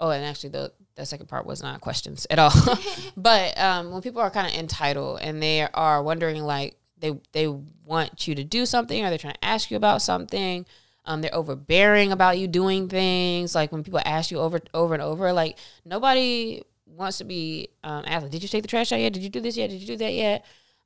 oh, 0.01 0.09
and 0.09 0.25
actually, 0.25 0.49
the 0.49 0.73
that 0.95 1.07
second 1.07 1.27
part 1.27 1.45
was 1.45 1.61
not 1.61 1.81
questions 1.81 2.27
at 2.29 2.39
all. 2.39 2.51
but 3.17 3.57
um, 3.57 3.91
when 3.91 4.01
people 4.01 4.21
are 4.21 4.29
kind 4.31 4.47
of 4.47 4.59
entitled 4.59 5.19
and 5.21 5.41
they 5.41 5.61
are 5.73 6.03
wondering 6.03 6.43
like 6.43 6.75
they 6.97 7.19
they 7.31 7.47
want 7.47 8.27
you 8.27 8.35
to 8.35 8.43
do 8.43 8.65
something 8.65 9.03
or 9.03 9.09
they're 9.09 9.17
trying 9.17 9.33
to 9.33 9.45
ask 9.45 9.71
you 9.71 9.77
about 9.77 10.01
something, 10.01 10.65
um, 11.05 11.21
they're 11.21 11.35
overbearing 11.35 12.11
about 12.11 12.37
you 12.37 12.47
doing 12.47 12.87
things. 12.87 13.55
Like 13.55 13.71
when 13.71 13.83
people 13.83 14.01
ask 14.05 14.31
you 14.31 14.39
over 14.39 14.61
over 14.73 14.93
and 14.93 15.03
over, 15.03 15.33
like 15.33 15.57
nobody 15.85 16.61
wants 16.85 17.17
to 17.17 17.23
be 17.23 17.69
um, 17.83 18.03
asked, 18.05 18.29
"Did 18.29 18.43
you 18.43 18.49
take 18.49 18.61
the 18.61 18.67
trash 18.67 18.91
out 18.91 18.99
yet? 18.99 19.13
Did 19.13 19.23
you 19.23 19.29
do 19.29 19.41
this 19.41 19.57
yet? 19.57 19.69
Did 19.69 19.81
you 19.81 19.87
do 19.87 19.97
that 19.97 20.13
yet?" 20.13 20.45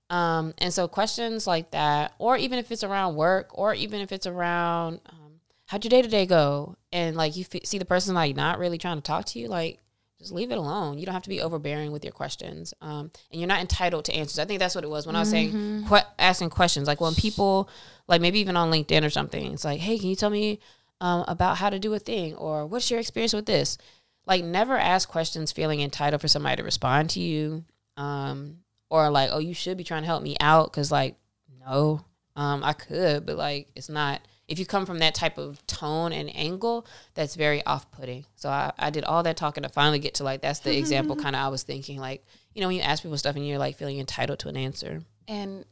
Um, 0.09 0.53
and 0.59 0.73
so 0.73 0.87
questions 0.87 1.47
like 1.47 1.71
that, 1.71 2.13
or 2.19 2.37
even 2.37 2.59
if 2.59 2.71
it's 2.71 2.83
around 2.83 3.15
work, 3.15 3.49
or 3.53 3.73
even 3.73 4.01
if 4.01 4.11
it's 4.11 4.27
around 4.27 5.01
um, 5.07 5.39
how'd 5.65 5.83
your 5.83 5.89
day 5.89 6.01
to 6.01 6.07
day 6.07 6.25
go, 6.25 6.75
and 6.93 7.15
like 7.15 7.35
you 7.35 7.45
f- 7.51 7.65
see 7.65 7.77
the 7.77 7.85
person 7.85 8.13
like 8.15 8.35
not 8.35 8.59
really 8.59 8.77
trying 8.77 8.97
to 8.97 9.01
talk 9.01 9.25
to 9.25 9.39
you, 9.39 9.47
like 9.47 9.79
just 10.25 10.33
leave 10.33 10.51
it 10.51 10.57
alone. 10.57 10.97
You 10.97 11.05
don't 11.05 11.13
have 11.13 11.23
to 11.23 11.29
be 11.29 11.41
overbearing 11.41 11.91
with 11.91 12.03
your 12.03 12.11
questions, 12.11 12.73
um, 12.81 13.11
and 13.31 13.39
you're 13.39 13.47
not 13.47 13.61
entitled 13.61 14.05
to 14.05 14.13
answers. 14.13 14.39
I 14.39 14.45
think 14.45 14.59
that's 14.59 14.73
what 14.73 14.83
it 14.83 14.89
was 14.89 15.05
when 15.05 15.15
I 15.15 15.19
was 15.19 15.29
saying 15.29 15.49
mm-hmm. 15.49 15.87
que- 15.87 16.07
asking 16.17 16.49
questions. 16.49 16.87
Like 16.87 16.99
when 16.99 17.13
people, 17.13 17.69
like 18.07 18.21
maybe 18.21 18.39
even 18.39 18.57
on 18.57 18.71
LinkedIn 18.71 19.05
or 19.05 19.11
something, 19.11 19.53
it's 19.53 19.63
like, 19.63 19.79
hey, 19.79 19.99
can 19.99 20.09
you 20.09 20.15
tell 20.15 20.31
me 20.31 20.59
um, 20.99 21.25
about 21.27 21.57
how 21.57 21.69
to 21.69 21.77
do 21.77 21.93
a 21.93 21.99
thing, 21.99 22.33
or 22.35 22.65
what's 22.65 22.89
your 22.89 22.99
experience 22.99 23.33
with 23.33 23.45
this? 23.45 23.77
Like 24.25 24.43
never 24.43 24.75
ask 24.75 25.07
questions 25.07 25.51
feeling 25.51 25.81
entitled 25.81 26.21
for 26.21 26.27
somebody 26.27 26.55
to 26.57 26.63
respond 26.63 27.11
to 27.11 27.19
you, 27.19 27.63
um, 27.95 28.57
or 28.89 29.11
like, 29.11 29.29
oh, 29.31 29.39
you 29.39 29.53
should 29.53 29.77
be 29.77 29.83
trying 29.83 30.01
to 30.01 30.07
help 30.07 30.23
me 30.23 30.35
out 30.39 30.71
because 30.71 30.91
like, 30.91 31.15
no, 31.59 32.03
um, 32.35 32.63
I 32.63 32.73
could, 32.73 33.27
but 33.27 33.37
like, 33.37 33.67
it's 33.75 33.89
not 33.89 34.21
if 34.47 34.59
you 34.59 34.65
come 34.65 34.85
from 34.85 34.99
that 34.99 35.15
type 35.15 35.37
of 35.37 35.65
tone 35.65 36.11
and 36.11 36.35
angle, 36.35 36.85
that's 37.15 37.35
very 37.35 37.65
off 37.65 37.91
putting. 37.91 38.25
So 38.35 38.49
I, 38.49 38.71
I 38.77 38.89
did 38.89 39.03
all 39.03 39.23
that 39.23 39.37
talking 39.37 39.63
to 39.63 39.69
finally 39.69 39.99
get 39.99 40.15
to 40.15 40.23
like 40.23 40.41
that's 40.41 40.59
the 40.59 40.77
example 40.77 41.15
kind 41.23 41.35
of 41.35 41.41
I 41.41 41.47
was 41.47 41.63
thinking 41.63 41.99
like, 41.99 42.23
you 42.53 42.61
know, 42.61 42.67
when 42.67 42.77
you 42.77 42.83
ask 42.83 43.01
people 43.01 43.17
stuff 43.17 43.35
and 43.35 43.47
you're 43.47 43.57
like 43.57 43.77
feeling 43.77 43.99
entitled 43.99 44.39
to 44.39 44.49
an 44.49 44.57
answer. 44.57 45.01
And 45.27 45.65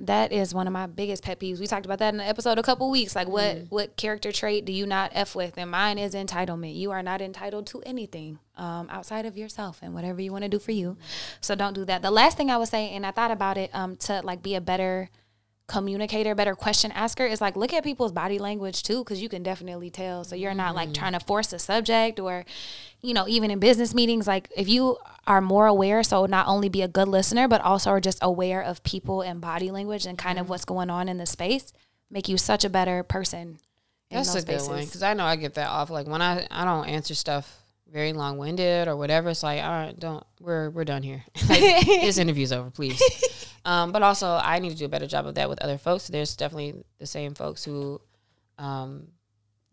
that 0.00 0.32
is 0.32 0.54
one 0.54 0.66
of 0.66 0.72
my 0.72 0.86
biggest 0.86 1.24
pet 1.24 1.40
peeves. 1.40 1.58
We 1.58 1.66
talked 1.66 1.86
about 1.86 1.98
that 1.98 2.14
in 2.14 2.18
the 2.18 2.26
episode 2.26 2.58
a 2.58 2.62
couple 2.62 2.90
weeks. 2.90 3.16
Like 3.16 3.28
what 3.28 3.56
mm. 3.56 3.66
what 3.70 3.96
character 3.96 4.32
trait 4.32 4.64
do 4.64 4.72
you 4.72 4.86
not 4.86 5.12
F 5.14 5.34
with? 5.34 5.56
And 5.56 5.70
mine 5.70 5.98
is 5.98 6.14
entitlement. 6.14 6.76
You 6.76 6.90
are 6.90 7.02
not 7.02 7.20
entitled 7.20 7.66
to 7.68 7.82
anything 7.82 8.38
um, 8.56 8.88
outside 8.90 9.26
of 9.26 9.36
yourself 9.36 9.78
and 9.82 9.94
whatever 9.94 10.20
you 10.20 10.32
want 10.32 10.42
to 10.42 10.48
do 10.48 10.58
for 10.58 10.72
you. 10.72 10.96
So 11.40 11.54
don't 11.54 11.74
do 11.74 11.84
that. 11.84 12.02
The 12.02 12.10
last 12.10 12.36
thing 12.36 12.50
I 12.50 12.56
would 12.56 12.68
say, 12.68 12.90
and 12.90 13.06
I 13.06 13.10
thought 13.10 13.30
about 13.30 13.58
it 13.58 13.70
um, 13.72 13.96
to 13.96 14.20
like 14.22 14.42
be 14.42 14.54
a 14.54 14.60
better 14.60 15.08
communicator, 15.68 16.34
better 16.34 16.54
question 16.54 16.90
asker 16.92 17.26
is 17.26 17.40
like 17.40 17.54
look 17.54 17.72
at 17.72 17.84
people's 17.84 18.10
body 18.10 18.38
language 18.38 18.82
too, 18.82 19.04
because 19.04 19.22
you 19.22 19.28
can 19.28 19.42
definitely 19.42 19.90
tell. 19.90 20.24
So 20.24 20.34
you're 20.34 20.54
not 20.54 20.74
like 20.74 20.92
trying 20.92 21.12
to 21.12 21.20
force 21.20 21.52
a 21.52 21.58
subject 21.58 22.18
or, 22.18 22.44
you 23.02 23.14
know, 23.14 23.28
even 23.28 23.50
in 23.50 23.60
business 23.60 23.94
meetings, 23.94 24.26
like 24.26 24.50
if 24.56 24.68
you 24.68 24.96
are 25.26 25.40
more 25.40 25.66
aware, 25.66 26.02
so 26.02 26.26
not 26.26 26.48
only 26.48 26.68
be 26.68 26.82
a 26.82 26.88
good 26.88 27.06
listener, 27.06 27.46
but 27.46 27.60
also 27.60 27.90
are 27.90 28.00
just 28.00 28.18
aware 28.22 28.62
of 28.62 28.82
people 28.82 29.20
and 29.20 29.40
body 29.40 29.70
language 29.70 30.06
and 30.06 30.18
kind 30.18 30.38
of 30.38 30.44
mm-hmm. 30.44 30.50
what's 30.50 30.64
going 30.64 30.90
on 30.90 31.08
in 31.08 31.18
the 31.18 31.26
space, 31.26 31.72
make 32.10 32.28
you 32.28 32.38
such 32.38 32.64
a 32.64 32.70
better 32.70 33.02
person. 33.02 33.58
That's 34.10 34.34
a 34.34 34.40
spaces. 34.40 34.66
good 34.66 34.74
one 34.74 34.84
because 34.86 35.02
I 35.02 35.12
know 35.12 35.24
I 35.24 35.36
get 35.36 35.54
that 35.54 35.68
off. 35.68 35.90
Like 35.90 36.06
when 36.06 36.22
I 36.22 36.46
I 36.50 36.64
don't 36.64 36.88
answer 36.88 37.14
stuff 37.14 37.57
very 37.92 38.12
long 38.12 38.38
winded 38.38 38.88
or 38.88 38.96
whatever, 38.96 39.30
it's 39.30 39.42
like 39.42 39.62
all 39.62 39.70
right, 39.70 39.98
don't 39.98 40.24
we're 40.40 40.70
we're 40.70 40.84
done 40.84 41.02
here. 41.02 41.24
like, 41.48 41.86
this 41.86 42.18
interview's 42.24 42.52
over, 42.52 42.70
please. 42.70 43.00
Um, 43.64 43.92
but 43.92 44.02
also, 44.02 44.28
I 44.42 44.58
need 44.60 44.70
to 44.70 44.76
do 44.76 44.84
a 44.86 44.88
better 44.88 45.06
job 45.06 45.26
of 45.26 45.34
that 45.34 45.48
with 45.48 45.60
other 45.62 45.78
folks. 45.78 46.08
There's 46.08 46.36
definitely 46.36 46.82
the 46.98 47.06
same 47.06 47.34
folks 47.34 47.64
who, 47.64 48.00
um, 48.56 49.08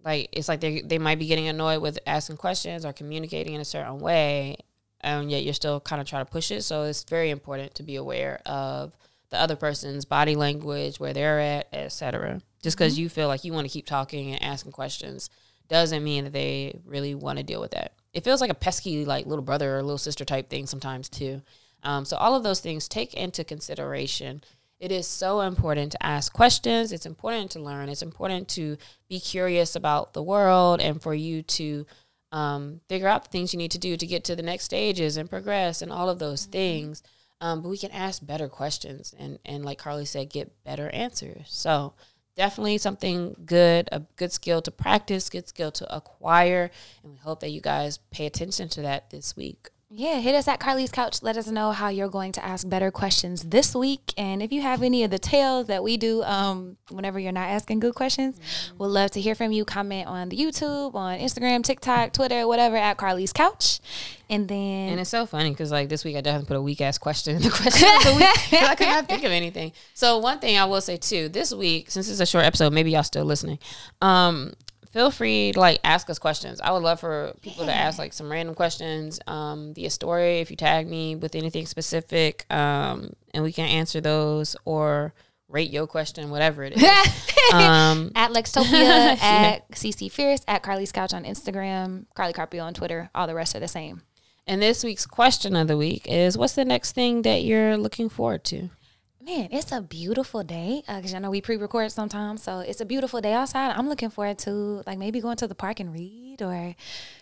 like, 0.04 0.30
it's 0.32 0.50
like 0.50 0.60
they 0.60 0.82
they 0.82 0.98
might 0.98 1.20
be 1.20 1.28
getting 1.28 1.48
annoyed 1.48 1.82
with 1.82 2.00
asking 2.06 2.38
questions 2.38 2.86
or 2.86 2.94
communicating 2.94 3.54
in 3.54 3.62
a 3.62 3.66
certain 3.66 4.00
way, 4.00 4.58
and 5.02 5.32
yet 5.32 5.44
you're 5.44 5.54
still 5.54 5.80
kind 5.80 6.02
of 6.02 6.08
trying 6.08 6.26
to 6.26 6.32
push 6.32 6.52
it. 6.52 6.64
So 6.64 6.84
it's 6.84 7.04
very 7.04 7.30
important 7.30 7.76
to 7.76 7.84
be 7.84 7.96
aware 7.96 8.42
of 8.46 8.94
the 9.30 9.40
other 9.40 9.56
person's 9.56 10.06
body 10.06 10.36
language, 10.36 11.00
where 11.00 11.14
they're 11.14 11.40
at, 11.40 11.68
etc. 11.74 12.42
Just 12.62 12.78
because 12.78 12.94
mm-hmm. 12.94 13.04
you 13.04 13.10
feel 13.10 13.28
like 13.28 13.44
you 13.44 13.54
want 13.54 13.68
to 13.68 13.74
keep 13.74 13.86
talking 13.86 14.32
and 14.34 14.44
asking 14.44 14.72
questions 14.72 15.30
doesn't 15.68 16.04
mean 16.04 16.26
that 16.26 16.34
they 16.34 16.80
really 16.86 17.16
want 17.16 17.38
to 17.38 17.44
deal 17.44 17.62
with 17.62 17.72
that. 17.72 17.94
It 18.14 18.24
feels 18.24 18.42
like 18.42 18.52
a 18.52 18.56
pesky 18.56 19.06
like 19.06 19.26
little 19.26 19.44
brother 19.44 19.78
or 19.78 19.84
little 19.84 19.98
sister 19.98 20.26
type 20.26 20.50
thing 20.50 20.66
sometimes 20.66 21.10
too. 21.10 21.42
Um, 21.84 22.06
so 22.06 22.18
all 22.18 22.36
of 22.36 22.44
those 22.44 22.60
things 22.60 22.88
take 22.88 23.14
into 23.14 23.44
consideration. 23.44 24.44
It 24.80 24.92
is 24.92 25.08
so 25.08 25.42
important 25.42 25.92
to 25.94 26.06
ask 26.06 26.34
questions. 26.34 26.92
It's 26.92 27.06
important 27.06 27.52
to 27.52 27.60
learn. 27.60 27.90
It's 27.90 28.02
important 28.02 28.50
to 28.50 28.78
be 29.08 29.20
curious 29.20 29.76
about 29.76 30.14
the 30.14 30.24
world 30.24 30.82
and 30.82 31.02
for 31.02 31.14
you 31.14 31.42
to 31.44 31.86
um, 32.32 32.82
figure 32.90 33.08
out 33.08 33.24
the 33.24 33.30
things 33.30 33.54
you 33.54 33.58
need 33.58 33.72
to 33.72 33.78
do 33.78 33.96
to 33.96 34.06
get 34.06 34.24
to 34.26 34.36
the 34.36 34.44
next 34.44 34.66
stages 34.66 35.16
and 35.16 35.30
progress 35.30 35.82
and 35.82 35.92
all 35.92 36.10
of 36.10 36.20
those 36.20 36.42
mm-hmm. 36.44 36.52
things. 36.52 37.04
Um, 37.40 37.62
but 37.62 37.70
we 37.70 37.78
can 37.78 37.92
ask 37.92 38.26
better 38.26 38.48
questions 38.50 39.14
and, 39.18 39.40
and 39.46 39.64
like 39.64 39.78
Carly 39.78 40.06
said, 40.06 40.30
get 40.30 40.64
better 40.64 40.90
answers. 40.90 41.48
So 41.48 41.94
definitely 42.36 42.78
something 42.78 43.36
good, 43.46 43.90
a 43.92 44.02
good 44.18 44.32
skill 44.32 44.62
to 44.62 44.72
practice, 44.72 45.30
good 45.30 45.48
skill 45.48 45.72
to 45.72 45.96
acquire. 45.96 46.70
And 47.04 47.14
we 47.14 47.18
hope 47.18 47.40
that 47.40 47.52
you 47.52 47.62
guys 47.62 47.98
pay 48.12 48.26
attention 48.26 48.70
to 48.70 48.82
that 48.82 49.10
this 49.10 49.36
week. 49.36 49.70
Yeah, 49.92 50.20
hit 50.20 50.34
us 50.34 50.48
at 50.48 50.60
Carly's 50.60 50.92
Couch. 50.92 51.22
Let 51.22 51.38
us 51.38 51.46
know 51.46 51.72
how 51.72 51.90
you're 51.90 52.10
going 52.10 52.32
to 52.34 52.44
ask 52.44 52.68
better 52.68 52.90
questions 52.90 53.44
this 53.44 53.76
week. 53.76 54.16
And 54.18 54.42
if 54.42 54.52
you 54.52 54.64
have 54.64 54.82
any 54.82 55.04
of 55.04 55.12
the 55.12 55.20
tales 55.20 55.68
that 55.68 55.84
we 55.84 55.96
do 55.96 56.24
um, 56.24 56.78
whenever 56.90 57.20
you're 57.20 57.32
not 57.32 57.50
asking 57.50 57.82
good 57.82 57.94
questions, 57.94 58.40
mm-hmm. 58.40 58.84
we'd 58.84 58.88
love 58.88 59.12
to 59.12 59.22
hear 59.22 59.36
from 59.36 59.52
you. 59.52 59.64
Comment 59.64 60.08
on 60.08 60.30
the 60.30 60.38
YouTube, 60.38 60.96
on 60.96 61.20
Instagram, 61.20 61.64
TikTok, 61.64 62.14
Twitter, 62.14 62.48
whatever, 62.48 62.76
at 62.76 62.98
Carly's 62.98 63.32
Couch. 63.32 63.80
And 64.28 64.48
then. 64.48 64.90
And 64.90 65.00
it's 65.00 65.12
so 65.12 65.28
funny 65.28 65.52
because, 65.52 65.72
like, 65.72 65.88
this 65.88 66.04
week 66.04 66.16
I 66.16 66.22
definitely 66.22 66.48
put 66.48 66.58
a 66.58 66.62
weak 66.64 66.82
ass 66.82 66.98
question 66.98 67.36
in 67.36 67.44
the 67.44 67.50
question 67.52 67.88
of 67.98 68.04
the 68.06 68.14
week. 68.16 68.64
I 68.64 68.74
could 68.74 68.88
not 68.88 69.08
think 69.08 69.24
of 69.24 69.32
anything. 69.32 69.72
So, 69.94 70.18
one 70.18 70.40
thing 70.40 70.58
I 70.58 70.66
will 70.66 70.82
say, 70.82 70.98
too, 70.98 71.30
this 71.30 71.54
week, 71.54 71.92
since 71.92 72.10
it's 72.10 72.20
a 72.20 72.26
short 72.26 72.44
episode, 72.44 72.74
maybe 72.74 72.90
y'all 72.90 73.04
still 73.04 73.24
listening. 73.24 73.60
Um, 74.02 74.54
feel 74.96 75.12
free 75.12 75.52
to 75.52 75.60
like 75.60 75.80
ask 75.84 76.10
us 76.10 76.18
questions. 76.18 76.62
I 76.62 76.72
would 76.72 76.82
love 76.82 77.02
for 77.02 77.34
people 77.42 77.66
yeah. 77.66 77.74
to 77.74 77.78
ask 77.78 78.00
like 78.00 78.14
some 78.14 78.32
random 78.32 78.56
questions 78.56 79.20
um, 79.28 79.74
via 79.74 79.90
story 79.90 80.40
if 80.40 80.50
you 80.50 80.56
tag 80.56 80.88
me 80.88 81.18
with 81.18 81.36
anything 81.36 81.66
specific, 81.66 82.46
um, 82.50 83.12
and 83.34 83.44
we 83.44 83.52
can 83.52 83.66
answer 83.66 84.00
those 84.00 84.56
or 84.64 85.14
rate 85.50 85.70
your 85.70 85.86
question, 85.86 86.30
whatever 86.30 86.64
it 86.64 86.78
is. 86.78 86.84
um, 87.54 88.12
at 88.16 88.32
Lextopia, 88.32 89.18
at 89.22 89.70
CC 89.72 90.10
Fierce, 90.10 90.42
at 90.48 90.64
Carly's 90.64 90.94
Couch 90.94 91.14
on 91.14 91.26
Instagram, 91.26 92.06
Carly 92.16 92.32
Carpio 92.32 92.64
on 92.64 92.74
Twitter. 92.74 93.10
All 93.14 93.28
the 93.28 93.36
rest 93.36 93.54
are 93.54 93.60
the 93.60 93.68
same. 93.68 94.02
And 94.48 94.62
this 94.62 94.82
week's 94.82 95.06
question 95.06 95.58
of 95.58 95.68
the 95.68 95.76
week 95.76 96.08
is: 96.08 96.38
What's 96.38 96.56
the 96.56 96.64
next 96.64 96.94
thing 96.94 97.24
that 97.24 97.44
you're 97.44 97.76
looking 97.76 98.08
forward 98.08 98.46
to? 98.46 98.70
Man, 99.26 99.50
it's 99.52 99.72
a 99.72 99.82
beautiful 99.82 100.44
day 100.44 100.84
because 100.86 101.14
uh, 101.14 101.18
I 101.18 101.20
know 101.20 101.32
we 101.32 101.42
pre-record 101.42 101.92
sometimes, 101.92 102.44
so 102.44 102.60
it's 102.60 102.80
a 102.80 102.86
beautiful 102.86 103.22
day 103.22 103.34
outside. 103.34 103.72
I'm 103.76 103.90
looking 103.90 104.12
forward 104.12 104.38
to 104.40 104.84
like 104.86 105.00
maybe 105.00 105.20
going 105.20 105.38
to 105.38 105.48
the 105.48 105.56
park 105.56 105.80
and 105.80 105.92
read, 105.92 106.44
or 106.44 106.76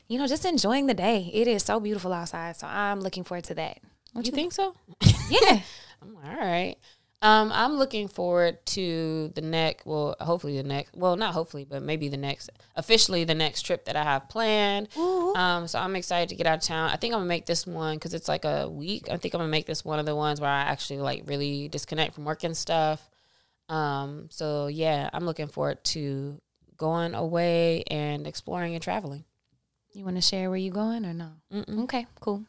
you 0.10 0.20
know, 0.20 0.28
just 0.28 0.44
enjoying 0.44 0.88
the 0.88 0.94
day. 0.94 1.32
It 1.34 1.48
is 1.48 1.64
so 1.64 1.80
beautiful 1.80 2.12
outside, 2.12 2.58
so 2.58 2.68
I'm 2.68 3.00
looking 3.00 3.24
forward 3.24 3.46
to 3.46 3.54
that. 3.56 3.80
What 4.12 4.26
you, 4.26 4.32
you 4.32 4.36
think 4.36 4.52
so? 4.52 4.76
Yeah. 5.30 5.62
All 6.04 6.38
right. 6.38 6.76
Um, 7.24 7.54
I'm 7.54 7.78
looking 7.78 8.10
forward 8.10 8.64
to 8.66 9.32
the 9.34 9.40
next, 9.40 9.86
well, 9.86 10.14
hopefully 10.20 10.58
the 10.58 10.68
next, 10.68 10.94
well, 10.94 11.16
not 11.16 11.34
hopefully, 11.34 11.64
but 11.64 11.82
maybe 11.82 12.10
the 12.10 12.18
next, 12.18 12.50
officially 12.76 13.24
the 13.24 13.34
next 13.34 13.62
trip 13.62 13.86
that 13.86 13.96
I 13.96 14.04
have 14.04 14.28
planned. 14.28 14.90
Um, 14.98 15.68
so 15.70 15.80
I'm 15.80 15.96
excited 15.96 16.28
to 16.30 16.36
get 16.36 16.48
out 16.48 16.58
of 16.58 16.64
town. 16.64 16.90
I 16.90 16.98
think 16.98 17.14
I'm 17.14 17.22
gonna 17.22 17.30
make 17.30 17.46
this 17.46 17.66
one 17.66 17.96
because 17.96 18.14
it's 18.14 18.28
like 18.28 18.44
a 18.44 18.70
week. 18.70 19.08
I 19.10 19.16
think 19.16 19.34
I'm 19.34 19.40
gonna 19.40 19.50
make 19.50 19.66
this 19.66 19.86
one 19.86 20.00
of 20.00 20.06
the 20.06 20.18
ones 20.18 20.42
where 20.42 20.50
I 20.50 20.64
actually 20.64 21.00
like 21.00 21.24
really 21.26 21.70
disconnect 21.70 22.14
from 22.14 22.26
work 22.26 22.44
and 22.44 22.58
stuff. 22.58 23.10
Um, 23.70 24.28
so 24.30 24.68
yeah, 24.68 25.10
I'm 25.14 25.26
looking 25.26 25.48
forward 25.48 25.82
to 25.86 26.42
going 26.76 27.16
away 27.16 27.84
and 27.88 28.28
exploring 28.28 28.74
and 28.74 28.84
traveling. 28.84 29.24
You 29.94 30.04
want 30.04 30.18
to 30.18 30.22
share 30.22 30.50
where 30.50 30.58
you're 30.58 30.74
going 30.74 31.06
or 31.06 31.14
no? 31.14 31.30
Mm-mm. 31.54 31.84
Okay, 31.84 32.06
cool. 32.20 32.44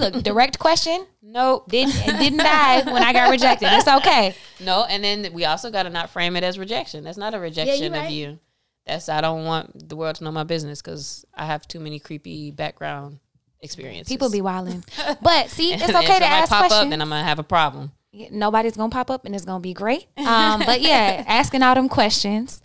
Look, 0.00 0.22
direct 0.22 0.58
question. 0.58 1.06
Nope. 1.22 1.68
Didn't 1.68 1.94
it 1.96 2.18
didn't 2.18 2.38
die 2.38 2.82
when 2.90 3.02
I 3.02 3.12
got 3.12 3.30
rejected. 3.30 3.68
It's 3.72 3.86
okay. 3.86 4.34
No, 4.58 4.84
and 4.84 5.04
then 5.04 5.32
we 5.32 5.44
also 5.44 5.70
got 5.70 5.84
to 5.84 5.90
not 5.90 6.10
frame 6.10 6.36
it 6.36 6.44
as 6.44 6.58
rejection. 6.58 7.04
That's 7.04 7.18
not 7.18 7.34
a 7.34 7.38
rejection 7.38 7.92
right. 7.92 8.06
of 8.06 8.10
you. 8.10 8.38
That's 8.86 9.08
I 9.08 9.20
don't 9.20 9.44
want 9.44 9.88
the 9.88 9.96
world 9.96 10.16
to 10.16 10.24
know 10.24 10.32
my 10.32 10.44
business 10.44 10.80
because 10.80 11.24
I 11.34 11.46
have 11.46 11.68
too 11.68 11.80
many 11.80 11.98
creepy 11.98 12.50
background 12.50 13.18
experiences. 13.60 14.12
People 14.12 14.30
be 14.30 14.40
wilding, 14.40 14.84
but 15.22 15.50
see, 15.50 15.72
it's 15.72 15.82
okay 15.82 16.12
if 16.12 16.18
to 16.18 16.24
ask 16.24 16.50
pop 16.50 16.60
questions. 16.60 16.84
up, 16.84 16.90
then 16.90 17.02
I'm 17.02 17.10
gonna 17.10 17.22
have 17.22 17.38
a 17.38 17.44
problem. 17.44 17.92
Nobody's 18.30 18.76
gonna 18.76 18.90
pop 18.90 19.10
up 19.10 19.24
and 19.24 19.34
it's 19.34 19.44
gonna 19.44 19.60
be 19.60 19.74
great. 19.74 20.08
Um, 20.16 20.62
but 20.66 20.80
yeah, 20.80 21.24
asking 21.28 21.62
all 21.62 21.74
them 21.74 21.88
questions. 21.88 22.60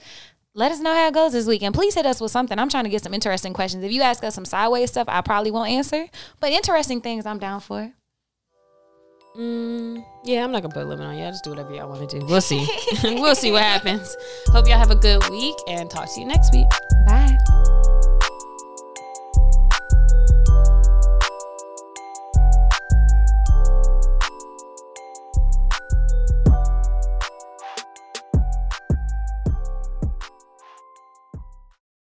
Let 0.58 0.72
us 0.72 0.80
know 0.80 0.94
how 0.94 1.10
it 1.10 1.14
goes 1.14 1.34
this 1.34 1.46
week, 1.46 1.64
and 1.64 1.76
please 1.76 1.96
hit 1.96 2.06
us 2.06 2.22
with 2.22 2.32
something. 2.32 2.58
I'm 2.58 2.70
trying 2.70 2.86
to 2.86 2.90
get 2.90 3.04
some 3.04 3.14
interesting 3.14 3.52
questions. 3.52 3.84
If 3.84 3.92
you 3.92 4.02
ask 4.02 4.24
us 4.24 4.34
some 4.34 4.46
sideways 4.46 4.90
stuff, 4.90 5.10
I 5.10 5.20
probably 5.20 5.52
won't 5.52 5.70
answer. 5.70 6.08
But 6.40 6.54
interesting 6.54 7.02
things, 7.02 7.26
I'm 7.26 7.40
down 7.40 7.60
for. 7.60 7.92
Mm, 9.38 10.06
yeah, 10.24 10.46
I'm 10.46 10.54
not 10.54 10.62
gonna 10.62 10.74
put 10.74 10.84
a 10.84 10.86
limit 10.86 11.06
on 11.06 11.18
you. 11.18 11.26
I 11.26 11.32
just 11.32 11.44
do 11.44 11.50
whatever 11.50 11.74
y'all 11.74 11.90
want 11.90 12.10
to 12.10 12.20
do. 12.20 12.26
We'll 12.26 12.40
see. 12.40 12.66
we'll 13.04 13.36
see 13.36 13.52
what 13.52 13.64
happens. 13.64 14.16
Hope 14.48 14.66
y'all 14.70 14.80
have 14.80 14.92
a 14.92 14.96
good 14.96 15.30
week 15.30 15.56
and 15.68 15.90
talk 15.90 16.08
to 16.14 16.22
you 16.22 16.26
next 16.26 16.54
week. 16.54 16.68
Bye. 17.06 17.38